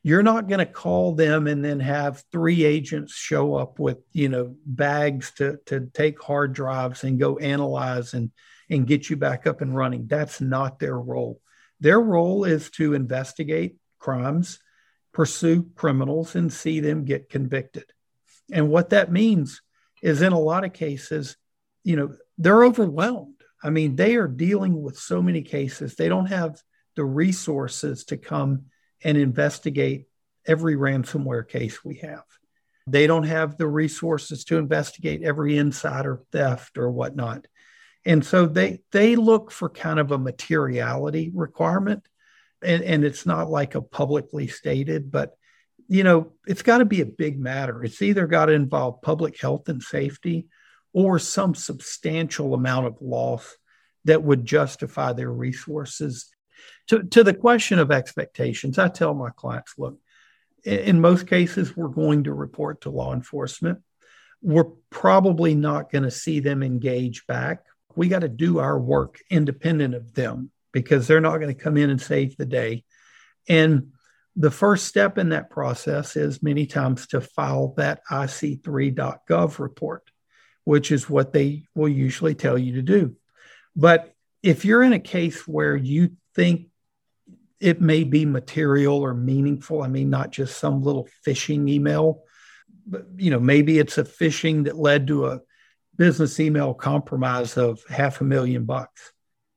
You're 0.05 0.21
not 0.21 0.47
going 0.47 0.59
to 0.59 0.71
call 0.71 1.15
them 1.15 1.47
and 1.47 1.65
then 1.65 1.79
have 1.79 2.23
three 2.31 2.63
agents 2.63 3.15
show 3.15 3.55
up 3.55 3.79
with, 3.79 3.97
you 4.11 4.29
know, 4.29 4.55
bags 4.63 5.31
to 5.37 5.57
to 5.65 5.89
take 5.95 6.21
hard 6.21 6.53
drives 6.53 7.03
and 7.03 7.19
go 7.19 7.39
analyze 7.39 8.13
and 8.13 8.29
and 8.69 8.85
get 8.85 9.09
you 9.09 9.17
back 9.17 9.47
up 9.47 9.61
and 9.61 9.75
running. 9.75 10.05
That's 10.05 10.39
not 10.39 10.77
their 10.77 10.95
role. 10.95 11.41
Their 11.79 11.99
role 11.99 12.43
is 12.43 12.69
to 12.71 12.93
investigate 12.93 13.77
crimes, 13.97 14.59
pursue 15.11 15.71
criminals, 15.73 16.35
and 16.35 16.53
see 16.53 16.81
them 16.81 17.05
get 17.05 17.31
convicted. 17.31 17.85
And 18.51 18.69
what 18.69 18.91
that 18.91 19.11
means 19.11 19.63
is, 20.03 20.21
in 20.21 20.33
a 20.33 20.39
lot 20.39 20.65
of 20.65 20.73
cases, 20.73 21.35
you 21.83 21.95
know, 21.95 22.13
they're 22.37 22.63
overwhelmed. 22.63 23.41
I 23.63 23.71
mean, 23.71 23.95
they 23.95 24.17
are 24.17 24.27
dealing 24.27 24.83
with 24.83 24.99
so 24.99 25.19
many 25.19 25.41
cases, 25.41 25.95
they 25.95 26.09
don't 26.09 26.27
have 26.27 26.61
the 26.95 27.03
resources 27.03 28.05
to 28.05 28.17
come 28.17 28.65
and 29.03 29.17
investigate 29.17 30.05
every 30.45 30.75
ransomware 30.75 31.47
case 31.47 31.83
we 31.83 31.95
have. 31.97 32.23
They 32.87 33.07
don't 33.07 33.23
have 33.23 33.57
the 33.57 33.67
resources 33.67 34.43
to 34.45 34.57
investigate 34.57 35.23
every 35.23 35.57
insider 35.57 36.21
theft 36.31 36.77
or 36.77 36.91
whatnot. 36.91 37.47
And 38.05 38.23
so 38.23 38.45
they 38.45 38.81
they 38.91 39.15
look 39.15 39.51
for 39.51 39.69
kind 39.69 39.99
of 39.99 40.11
a 40.11 40.19
materiality 40.19 41.31
requirement. 41.33 42.07
And, 42.61 42.83
and 42.83 43.03
it's 43.03 43.25
not 43.25 43.49
like 43.49 43.75
a 43.75 43.81
publicly 43.81 44.47
stated 44.47 45.11
but 45.11 45.35
you 45.87 46.03
know 46.03 46.31
it's 46.47 46.63
got 46.63 46.79
to 46.79 46.85
be 46.85 47.01
a 47.01 47.05
big 47.05 47.39
matter. 47.39 47.83
It's 47.83 48.01
either 48.01 48.27
got 48.27 48.45
to 48.45 48.53
involve 48.53 49.01
public 49.01 49.39
health 49.39 49.67
and 49.69 49.81
safety 49.81 50.47
or 50.93 51.19
some 51.19 51.53
substantial 51.53 52.53
amount 52.53 52.87
of 52.87 53.01
loss 53.01 53.57
that 54.05 54.23
would 54.23 54.45
justify 54.45 55.11
their 55.11 55.31
resources 55.31 56.33
to, 56.87 57.03
to 57.03 57.23
the 57.23 57.33
question 57.33 57.79
of 57.79 57.91
expectations 57.91 58.77
i 58.77 58.87
tell 58.87 59.13
my 59.13 59.29
clients 59.31 59.73
look 59.77 59.97
in 60.63 60.99
most 60.99 61.27
cases 61.27 61.75
we're 61.75 61.87
going 61.87 62.23
to 62.23 62.33
report 62.33 62.81
to 62.81 62.89
law 62.89 63.13
enforcement 63.13 63.79
we're 64.41 64.71
probably 64.89 65.55
not 65.55 65.91
going 65.91 66.03
to 66.03 66.11
see 66.11 66.39
them 66.39 66.61
engage 66.63 67.25
back 67.27 67.63
we 67.95 68.07
got 68.07 68.19
to 68.19 68.29
do 68.29 68.59
our 68.59 68.77
work 68.77 69.19
independent 69.29 69.95
of 69.95 70.13
them 70.13 70.51
because 70.71 71.07
they're 71.07 71.21
not 71.21 71.37
going 71.37 71.55
to 71.55 71.63
come 71.63 71.77
in 71.77 71.89
and 71.89 72.01
save 72.01 72.35
the 72.35 72.45
day. 72.45 72.83
And 73.47 73.93
the 74.35 74.51
first 74.51 74.87
step 74.87 75.17
in 75.17 75.29
that 75.29 75.49
process 75.49 76.17
is 76.17 76.43
many 76.43 76.65
times 76.65 77.07
to 77.07 77.21
file 77.21 77.73
that 77.77 78.01
IC3.gov 78.11 79.59
report, 79.59 80.03
which 80.65 80.91
is 80.91 81.09
what 81.09 81.31
they 81.31 81.63
will 81.73 81.87
usually 81.87 82.35
tell 82.35 82.57
you 82.57 82.73
to 82.73 82.81
do. 82.81 83.15
But 83.75 84.13
if 84.43 84.65
you're 84.65 84.83
in 84.83 84.93
a 84.93 84.99
case 84.99 85.47
where 85.47 85.75
you 85.75 86.17
think 86.35 86.67
it 87.59 87.81
may 87.81 88.03
be 88.03 88.25
material 88.25 88.97
or 88.97 89.13
meaningful, 89.13 89.81
I 89.81 89.87
mean, 89.87 90.09
not 90.09 90.31
just 90.31 90.57
some 90.57 90.81
little 90.81 91.07
phishing 91.25 91.69
email, 91.69 92.23
but 92.85 93.05
you 93.17 93.31
know, 93.31 93.39
maybe 93.39 93.79
it's 93.79 93.97
a 93.97 94.03
phishing 94.03 94.65
that 94.65 94.77
led 94.77 95.07
to 95.07 95.27
a 95.27 95.41
business 95.97 96.39
email 96.39 96.73
compromise 96.73 97.57
of 97.57 97.83
half 97.89 98.21
a 98.21 98.23
million 98.23 98.65
bucks, 98.65 99.13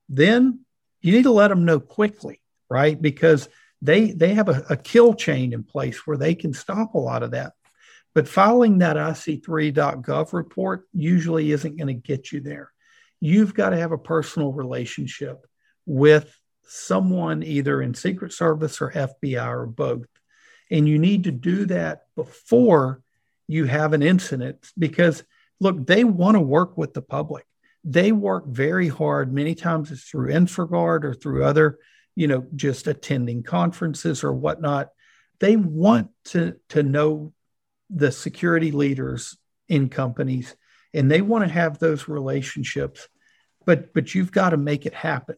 then 0.08 0.60
you 1.00 1.12
need 1.12 1.24
to 1.24 1.32
let 1.32 1.48
them 1.48 1.64
know 1.64 1.80
quickly, 1.80 2.40
right? 2.70 3.00
Because 3.00 3.48
they 3.82 4.10
they 4.12 4.34
have 4.34 4.48
a, 4.48 4.64
a 4.70 4.76
kill 4.76 5.14
chain 5.14 5.52
in 5.52 5.62
place 5.62 6.06
where 6.06 6.16
they 6.16 6.34
can 6.34 6.52
stop 6.52 6.94
a 6.94 6.98
lot 6.98 7.22
of 7.22 7.32
that. 7.32 7.52
But 8.14 8.28
filing 8.28 8.78
that 8.78 8.96
IC3.gov 8.96 10.32
report 10.32 10.88
usually 10.92 11.52
isn't 11.52 11.76
going 11.76 11.88
to 11.88 11.94
get 11.94 12.32
you 12.32 12.40
there. 12.40 12.72
You've 13.20 13.54
got 13.54 13.70
to 13.70 13.76
have 13.76 13.92
a 13.92 13.98
personal 13.98 14.52
relationship 14.52 15.46
with 15.86 16.34
someone 16.68 17.42
either 17.42 17.80
in 17.82 17.94
Secret 17.94 18.32
Service 18.32 18.80
or 18.80 18.90
FBI 18.92 19.46
or 19.46 19.66
both. 19.66 20.06
And 20.70 20.88
you 20.88 20.98
need 20.98 21.24
to 21.24 21.32
do 21.32 21.66
that 21.66 22.02
before 22.14 23.02
you 23.46 23.64
have 23.64 23.92
an 23.92 24.02
incident 24.02 24.70
because 24.78 25.24
look, 25.60 25.86
they 25.86 26.04
want 26.04 26.36
to 26.36 26.40
work 26.40 26.76
with 26.76 26.94
the 26.94 27.02
public. 27.02 27.44
They 27.84 28.12
work 28.12 28.46
very 28.46 28.88
hard. 28.88 29.32
Many 29.32 29.54
times 29.54 29.90
it's 29.90 30.04
through 30.04 30.32
InfraGard 30.32 31.04
or 31.04 31.14
through 31.14 31.44
other, 31.44 31.78
you 32.14 32.28
know, 32.28 32.46
just 32.54 32.86
attending 32.86 33.42
conferences 33.42 34.22
or 34.22 34.32
whatnot. 34.32 34.90
They 35.40 35.56
want 35.56 36.10
to, 36.26 36.56
to 36.70 36.82
know 36.82 37.32
the 37.88 38.12
security 38.12 38.72
leaders 38.72 39.38
in 39.68 39.88
companies 39.88 40.54
and 40.94 41.10
they 41.10 41.20
want 41.20 41.44
to 41.44 41.52
have 41.52 41.78
those 41.78 42.08
relationships, 42.08 43.08
but 43.64 43.92
but 43.92 44.14
you've 44.14 44.32
got 44.32 44.50
to 44.50 44.56
make 44.56 44.86
it 44.86 44.94
happen. 44.94 45.36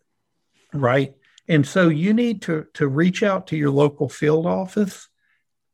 Right. 0.72 1.14
And 1.50 1.66
so 1.66 1.88
you 1.88 2.14
need 2.14 2.40
to 2.42 2.64
to 2.74 2.88
reach 2.88 3.22
out 3.22 3.48
to 3.48 3.56
your 3.56 3.70
local 3.70 4.08
field 4.08 4.46
office 4.46 5.10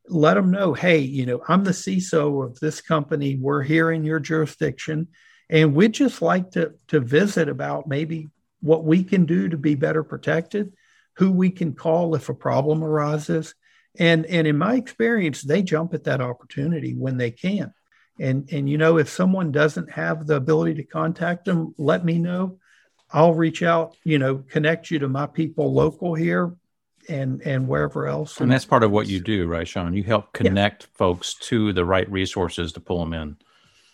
let 0.09 0.35
them 0.35 0.51
know, 0.51 0.73
hey, 0.73 0.99
you 0.99 1.25
know, 1.25 1.41
I'm 1.47 1.63
the 1.63 1.71
CISO 1.71 2.45
of 2.45 2.59
this 2.59 2.81
company. 2.81 3.35
We're 3.35 3.63
here 3.63 3.91
in 3.91 4.03
your 4.03 4.19
jurisdiction, 4.19 5.07
and 5.49 5.75
we'd 5.75 5.93
just 5.93 6.21
like 6.21 6.51
to 6.51 6.73
to 6.87 6.99
visit 6.99 7.49
about 7.49 7.87
maybe 7.87 8.29
what 8.61 8.83
we 8.83 9.03
can 9.03 9.25
do 9.25 9.49
to 9.49 9.57
be 9.57 9.75
better 9.75 10.03
protected, 10.03 10.73
who 11.17 11.31
we 11.31 11.49
can 11.49 11.73
call 11.73 12.15
if 12.15 12.29
a 12.29 12.33
problem 12.33 12.83
arises. 12.83 13.53
And 13.99 14.25
and 14.25 14.47
in 14.47 14.57
my 14.57 14.75
experience, 14.75 15.41
they 15.41 15.61
jump 15.61 15.93
at 15.93 16.05
that 16.05 16.21
opportunity 16.21 16.93
when 16.93 17.17
they 17.17 17.31
can. 17.31 17.73
And 18.19 18.49
and 18.51 18.69
you 18.69 18.77
know, 18.77 18.97
if 18.97 19.09
someone 19.09 19.51
doesn't 19.51 19.91
have 19.91 20.25
the 20.25 20.35
ability 20.35 20.75
to 20.75 20.83
contact 20.83 21.45
them, 21.45 21.73
let 21.77 22.05
me 22.05 22.19
know. 22.19 22.59
I'll 23.11 23.33
reach 23.33 23.63
out, 23.63 23.95
you 24.03 24.19
know, 24.19 24.43
connect 24.49 24.91
you 24.91 24.99
to 24.99 25.07
my 25.07 25.27
people 25.27 25.73
local 25.73 26.13
here 26.13 26.53
and 27.09 27.41
and 27.41 27.67
wherever 27.67 28.07
else. 28.07 28.39
And 28.41 28.51
that's 28.51 28.65
part 28.65 28.83
of 28.83 28.91
what 28.91 29.07
you 29.07 29.19
do, 29.19 29.47
right, 29.47 29.67
Shawn? 29.67 29.93
You 29.93 30.03
help 30.03 30.33
connect 30.33 30.83
yeah. 30.83 30.97
folks 30.97 31.35
to 31.35 31.73
the 31.73 31.85
right 31.85 32.09
resources 32.11 32.73
to 32.73 32.79
pull 32.79 32.99
them 32.99 33.13
in. 33.13 33.37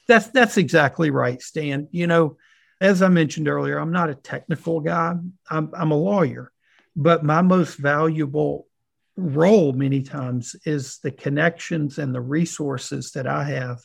That's 0.08 0.28
that's 0.28 0.58
exactly 0.58 1.12
right, 1.12 1.42
Stan. 1.42 1.88
You 1.92 2.08
know, 2.08 2.38
as 2.82 3.02
I 3.02 3.10
mentioned 3.10 3.48
earlier, 3.48 3.78
I'm 3.78 3.92
not 3.92 4.10
a 4.10 4.16
technical 4.16 4.80
guy. 4.80 5.16
I'm 5.50 5.72
I'm 5.74 5.92
a 5.92 5.98
lawyer, 5.98 6.52
but 6.96 7.24
my 7.24 7.42
most 7.42 7.78
valuable 7.78 8.68
role 9.16 9.74
many 9.74 10.02
times 10.02 10.56
is 10.66 10.98
the 10.98 11.12
connections 11.12 12.00
and 12.00 12.16
the 12.16 12.22
resources 12.22 13.12
that 13.12 13.28
I 13.28 13.44
have 13.44 13.80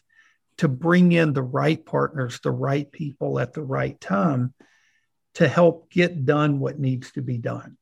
to 0.57 0.69
bring 0.69 1.13
in 1.13 1.35
the 1.35 1.43
right 1.43 1.85
partners, 1.85 2.41
the 2.43 2.51
right 2.51 2.91
people 2.91 3.39
at 3.39 3.53
the 3.53 3.63
right 3.63 4.01
time 4.01 4.55
to 5.39 5.47
help 5.47 5.89
get 5.89 6.27
done 6.27 6.59
what 6.59 6.81
needs 6.81 7.13
to 7.13 7.23
be 7.23 7.39
done. 7.39 7.77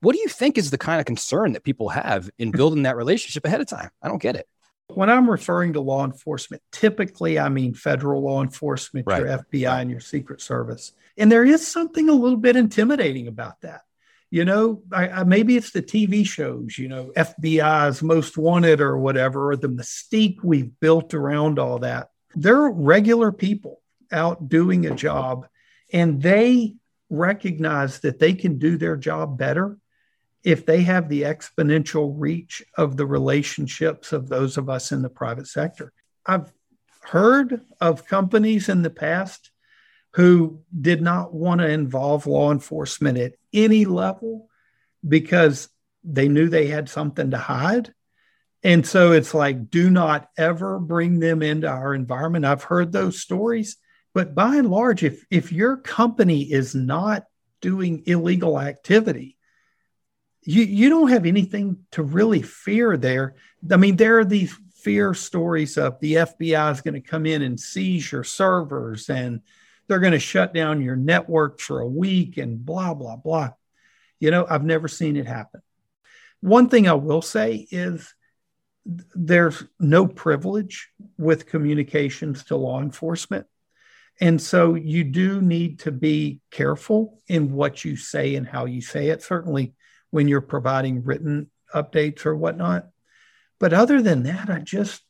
What 0.00 0.14
do 0.14 0.18
you 0.18 0.28
think 0.28 0.56
is 0.56 0.70
the 0.70 0.78
kind 0.78 0.98
of 0.98 1.04
concern 1.04 1.52
that 1.52 1.62
people 1.62 1.90
have 1.90 2.30
in 2.38 2.50
building 2.52 2.84
that 2.84 2.96
relationship 2.96 3.44
ahead 3.44 3.60
of 3.60 3.66
time? 3.66 3.90
I 4.02 4.08
don't 4.08 4.20
get 4.20 4.34
it. 4.34 4.48
When 4.88 5.10
I'm 5.10 5.30
referring 5.30 5.74
to 5.74 5.80
law 5.80 6.06
enforcement, 6.06 6.62
typically 6.72 7.38
I 7.38 7.50
mean 7.50 7.74
federal 7.74 8.22
law 8.22 8.42
enforcement, 8.42 9.06
right. 9.06 9.20
your 9.20 9.28
FBI, 9.28 9.82
and 9.82 9.90
your 9.90 10.00
Secret 10.00 10.40
Service. 10.40 10.92
And 11.18 11.30
there 11.30 11.44
is 11.44 11.66
something 11.66 12.08
a 12.08 12.14
little 12.14 12.38
bit 12.38 12.56
intimidating 12.56 13.28
about 13.28 13.60
that. 13.60 13.82
You 14.30 14.46
know, 14.46 14.82
I, 14.90 15.08
I, 15.08 15.24
maybe 15.24 15.58
it's 15.58 15.72
the 15.72 15.82
TV 15.82 16.26
shows, 16.26 16.78
you 16.78 16.88
know, 16.88 17.12
FBI's 17.14 18.02
most 18.02 18.38
wanted 18.38 18.80
or 18.80 18.96
whatever, 18.96 19.50
or 19.50 19.56
the 19.56 19.68
mystique 19.68 20.38
we've 20.42 20.80
built 20.80 21.12
around 21.12 21.58
all 21.58 21.80
that. 21.80 22.08
They're 22.34 22.70
regular 22.70 23.32
people 23.32 23.82
out 24.10 24.48
doing 24.48 24.86
a 24.86 24.94
job 24.94 25.46
and 25.92 26.22
they 26.22 26.76
recognize 27.08 28.00
that 28.00 28.18
they 28.18 28.34
can 28.34 28.58
do 28.58 28.76
their 28.76 28.96
job 28.96 29.36
better 29.36 29.78
if 30.42 30.64
they 30.64 30.82
have 30.82 31.08
the 31.08 31.22
exponential 31.22 32.14
reach 32.16 32.62
of 32.76 32.96
the 32.96 33.06
relationships 33.06 34.12
of 34.12 34.28
those 34.28 34.56
of 34.56 34.70
us 34.70 34.92
in 34.92 35.02
the 35.02 35.10
private 35.10 35.46
sector. 35.46 35.92
I've 36.24 36.52
heard 37.02 37.60
of 37.80 38.06
companies 38.06 38.68
in 38.68 38.82
the 38.82 38.90
past 38.90 39.50
who 40.14 40.62
did 40.78 41.02
not 41.02 41.32
want 41.34 41.60
to 41.60 41.68
involve 41.68 42.26
law 42.26 42.50
enforcement 42.50 43.18
at 43.18 43.34
any 43.52 43.84
level 43.84 44.48
because 45.06 45.68
they 46.02 46.28
knew 46.28 46.48
they 46.48 46.66
had 46.66 46.88
something 46.88 47.30
to 47.30 47.38
hide. 47.38 47.92
And 48.62 48.86
so 48.86 49.12
it's 49.12 49.34
like, 49.34 49.70
do 49.70 49.88
not 49.90 50.28
ever 50.36 50.78
bring 50.78 51.18
them 51.20 51.42
into 51.42 51.68
our 51.68 51.94
environment. 51.94 52.44
I've 52.44 52.64
heard 52.64 52.92
those 52.92 53.20
stories, 53.20 53.76
but 54.12 54.34
by 54.34 54.56
and 54.56 54.70
large, 54.70 55.04
if, 55.04 55.24
if 55.30 55.52
your 55.52 55.76
company 55.76 56.42
is 56.42 56.74
not 56.74 57.24
doing 57.60 58.02
illegal 58.06 58.60
activity, 58.60 59.36
you, 60.42 60.62
you 60.62 60.88
don't 60.88 61.10
have 61.10 61.26
anything 61.26 61.78
to 61.92 62.02
really 62.02 62.42
fear 62.42 62.96
there. 62.96 63.34
I 63.70 63.76
mean, 63.76 63.96
there 63.96 64.18
are 64.18 64.24
these 64.24 64.56
fear 64.74 65.12
stories 65.14 65.76
of 65.76 66.00
the 66.00 66.14
FBI 66.14 66.72
is 66.72 66.80
going 66.80 66.94
to 66.94 67.00
come 67.00 67.26
in 67.26 67.42
and 67.42 67.60
seize 67.60 68.10
your 68.10 68.24
servers 68.24 69.10
and 69.10 69.42
they're 69.86 69.98
going 69.98 70.12
to 70.12 70.18
shut 70.18 70.54
down 70.54 70.80
your 70.80 70.96
network 70.96 71.60
for 71.60 71.80
a 71.80 71.86
week 71.86 72.38
and 72.38 72.64
blah, 72.64 72.94
blah, 72.94 73.16
blah. 73.16 73.50
You 74.18 74.30
know, 74.30 74.46
I've 74.48 74.64
never 74.64 74.88
seen 74.88 75.16
it 75.16 75.26
happen. 75.26 75.60
One 76.40 76.68
thing 76.68 76.88
I 76.88 76.94
will 76.94 77.22
say 77.22 77.66
is 77.70 78.14
there's 78.86 79.62
no 79.78 80.06
privilege 80.06 80.88
with 81.18 81.46
communications 81.46 82.44
to 82.44 82.56
law 82.56 82.80
enforcement. 82.80 83.46
And 84.20 84.40
so 84.40 84.74
you 84.74 85.04
do 85.04 85.40
need 85.40 85.80
to 85.80 85.92
be 85.92 86.40
careful 86.50 87.20
in 87.26 87.52
what 87.52 87.84
you 87.84 87.96
say 87.96 88.34
and 88.34 88.46
how 88.46 88.66
you 88.66 88.82
say 88.82 89.08
it, 89.08 89.22
certainly 89.22 89.72
when 90.10 90.28
you're 90.28 90.42
providing 90.42 91.04
written 91.04 91.50
updates 91.74 92.26
or 92.26 92.36
whatnot. 92.36 92.88
But 93.58 93.72
other 93.72 94.02
than 94.02 94.24
that, 94.24 94.50
I 94.50 94.58
just, 94.58 95.02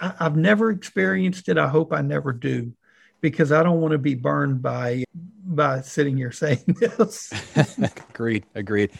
I, 0.00 0.14
have 0.18 0.36
never 0.36 0.70
experienced 0.70 1.48
it. 1.48 1.58
I 1.58 1.68
hope 1.68 1.92
I 1.92 2.02
never 2.02 2.32
do 2.32 2.72
because 3.20 3.50
I 3.50 3.62
don't 3.62 3.80
want 3.80 3.92
to 3.92 3.98
be 3.98 4.14
burned 4.14 4.62
by 4.62 5.04
by 5.46 5.80
sitting 5.82 6.16
here 6.16 6.32
saying 6.32 6.76
this. 6.78 7.32
agreed. 8.10 8.44
Agreed. 8.54 8.90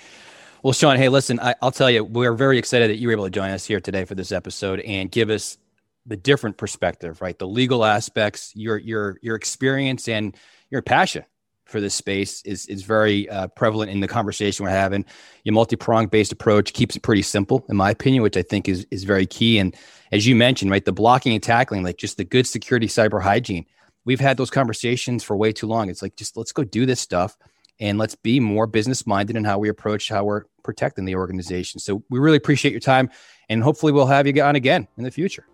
Well, 0.63 0.73
Shawn, 0.73 0.97
hey, 0.97 1.11
listen, 1.11 1.39
I, 1.41 1.55
will 1.61 1.73
tell 1.73 1.91
you, 1.91 2.05
we're 2.05 2.33
very 2.33 2.57
excited 2.57 2.89
that 2.89 2.97
you 2.97 3.09
were 3.09 3.13
able 3.13 3.25
to 3.25 3.31
join 3.31 3.51
us 3.51 3.67
here 3.67 3.81
today 3.81 4.07
for 4.07 4.15
this 4.15 4.33
episode 4.33 4.81
and 4.81 5.11
give 5.11 5.29
us 5.29 5.59
the 6.07 6.17
different 6.17 6.57
perspective, 6.57 7.21
right? 7.21 7.39
The 7.39 7.47
legal 7.47 7.85
aspects, 7.85 8.53
your 8.55 8.79
your 8.79 9.19
your 9.23 9.37
experience 9.37 10.09
and 10.09 10.37
your 10.71 10.83
passion 10.83 11.25
for 11.67 11.81
this 11.81 11.95
space 11.95 12.43
is 12.43 12.67
is 12.67 12.83
very 12.83 13.29
uh, 13.29 13.49
prevalent 13.49 13.91
in 13.91 14.01
the 14.01 14.09
conversation 14.09 14.65
we're 14.65 14.71
having. 14.71 15.05
Your 15.45 15.55
multi 15.55 15.77
pronged 15.77 16.11
based 16.11 16.33
approach 16.33 16.73
keeps 16.73 16.97
it 16.97 17.03
pretty 17.03 17.23
simple, 17.23 17.65
in 17.69 17.77
my 17.77 17.91
opinion, 17.91 18.23
which 18.23 18.37
I 18.37 18.43
think 18.43 18.69
is 18.69 18.87
is 18.91 19.05
very 19.05 19.27
key. 19.27 19.59
And 19.59 19.75
as 20.13 20.27
you 20.27 20.37
mentioned, 20.37 20.71
right, 20.71 20.85
the 20.85 20.93
blocking 20.93 21.33
and 21.33 21.43
tackling, 21.43 21.83
like 21.83 21.97
just 21.97 22.17
the 22.17 22.25
good 22.25 22.47
security 22.47 22.87
cyber 22.87 23.23
hygiene. 23.23 23.67
We've 24.05 24.21
had 24.21 24.37
those 24.37 24.51
conversations 24.51 25.25
for 25.25 25.35
way 25.37 25.53
too 25.53 25.67
long. 25.67 25.89
It's 25.89 26.03
like 26.03 26.17
just 26.17 26.37
let's 26.37 26.53
go 26.53 26.63
do 26.65 26.85
this 26.85 27.01
stuff 27.01 27.39
and 27.81 27.99
let's 27.99 28.15
be 28.15 28.39
more 28.39 28.67
business 28.67 29.07
minded 29.07 29.35
in 29.35 29.45
how 29.45 29.59
we 29.59 29.69
approach 29.69 30.09
how 30.09 30.25
we're 30.25 30.45
protecting 30.63 31.07
the 31.07 31.17
organization. 31.17 31.81
So 31.81 32.05
we 32.11 32.19
really 32.19 32.37
appreciate 32.37 32.73
your 32.73 32.81
time 32.81 33.11
and 33.49 33.63
hopefully 33.63 33.93
we'll 33.93 34.07
have 34.07 34.27
you 34.27 34.43
on 34.43 34.57
again 34.57 34.87
in 34.97 35.05
the 35.05 35.11
future. 35.11 35.47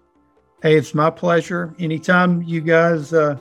Hey, 0.62 0.76
it's 0.76 0.94
my 0.94 1.08
pleasure. 1.08 1.74
Anytime 1.78 2.42
you 2.42 2.60
guys 2.60 3.14
uh, 3.14 3.38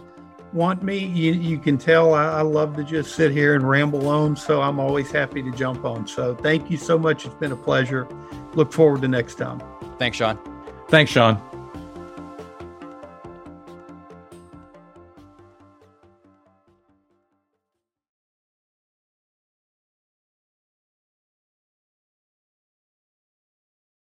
want 0.54 0.84
me, 0.84 1.00
you, 1.00 1.34
you 1.34 1.60
can 1.60 1.78
tell 1.78 2.14
I, 2.14 2.26
I 2.26 2.42
love 2.42 2.78
to 2.78 2.84
just 2.84 3.14
sit 3.14 3.32
here 3.32 3.56
and 3.56 3.68
ramble 3.68 4.08
on. 4.08 4.38
So 4.38 4.62
I'm 4.62 4.80
always 4.80 5.12
happy 5.12 5.44
to 5.44 5.52
jump 5.52 5.84
on. 5.84 6.08
So 6.08 6.34
thank 6.36 6.72
you 6.72 6.78
so 6.78 6.98
much. 6.98 7.26
It's 7.26 7.36
been 7.36 7.52
a 7.52 7.58
pleasure. 7.58 8.08
Look 8.54 8.72
forward 8.72 9.02
to 9.02 9.10
next 9.10 9.36
time. 9.36 9.62
Thanks, 9.98 10.18
Shawn. 10.18 10.40
Thanks, 10.88 11.12
Shawn. 11.12 11.49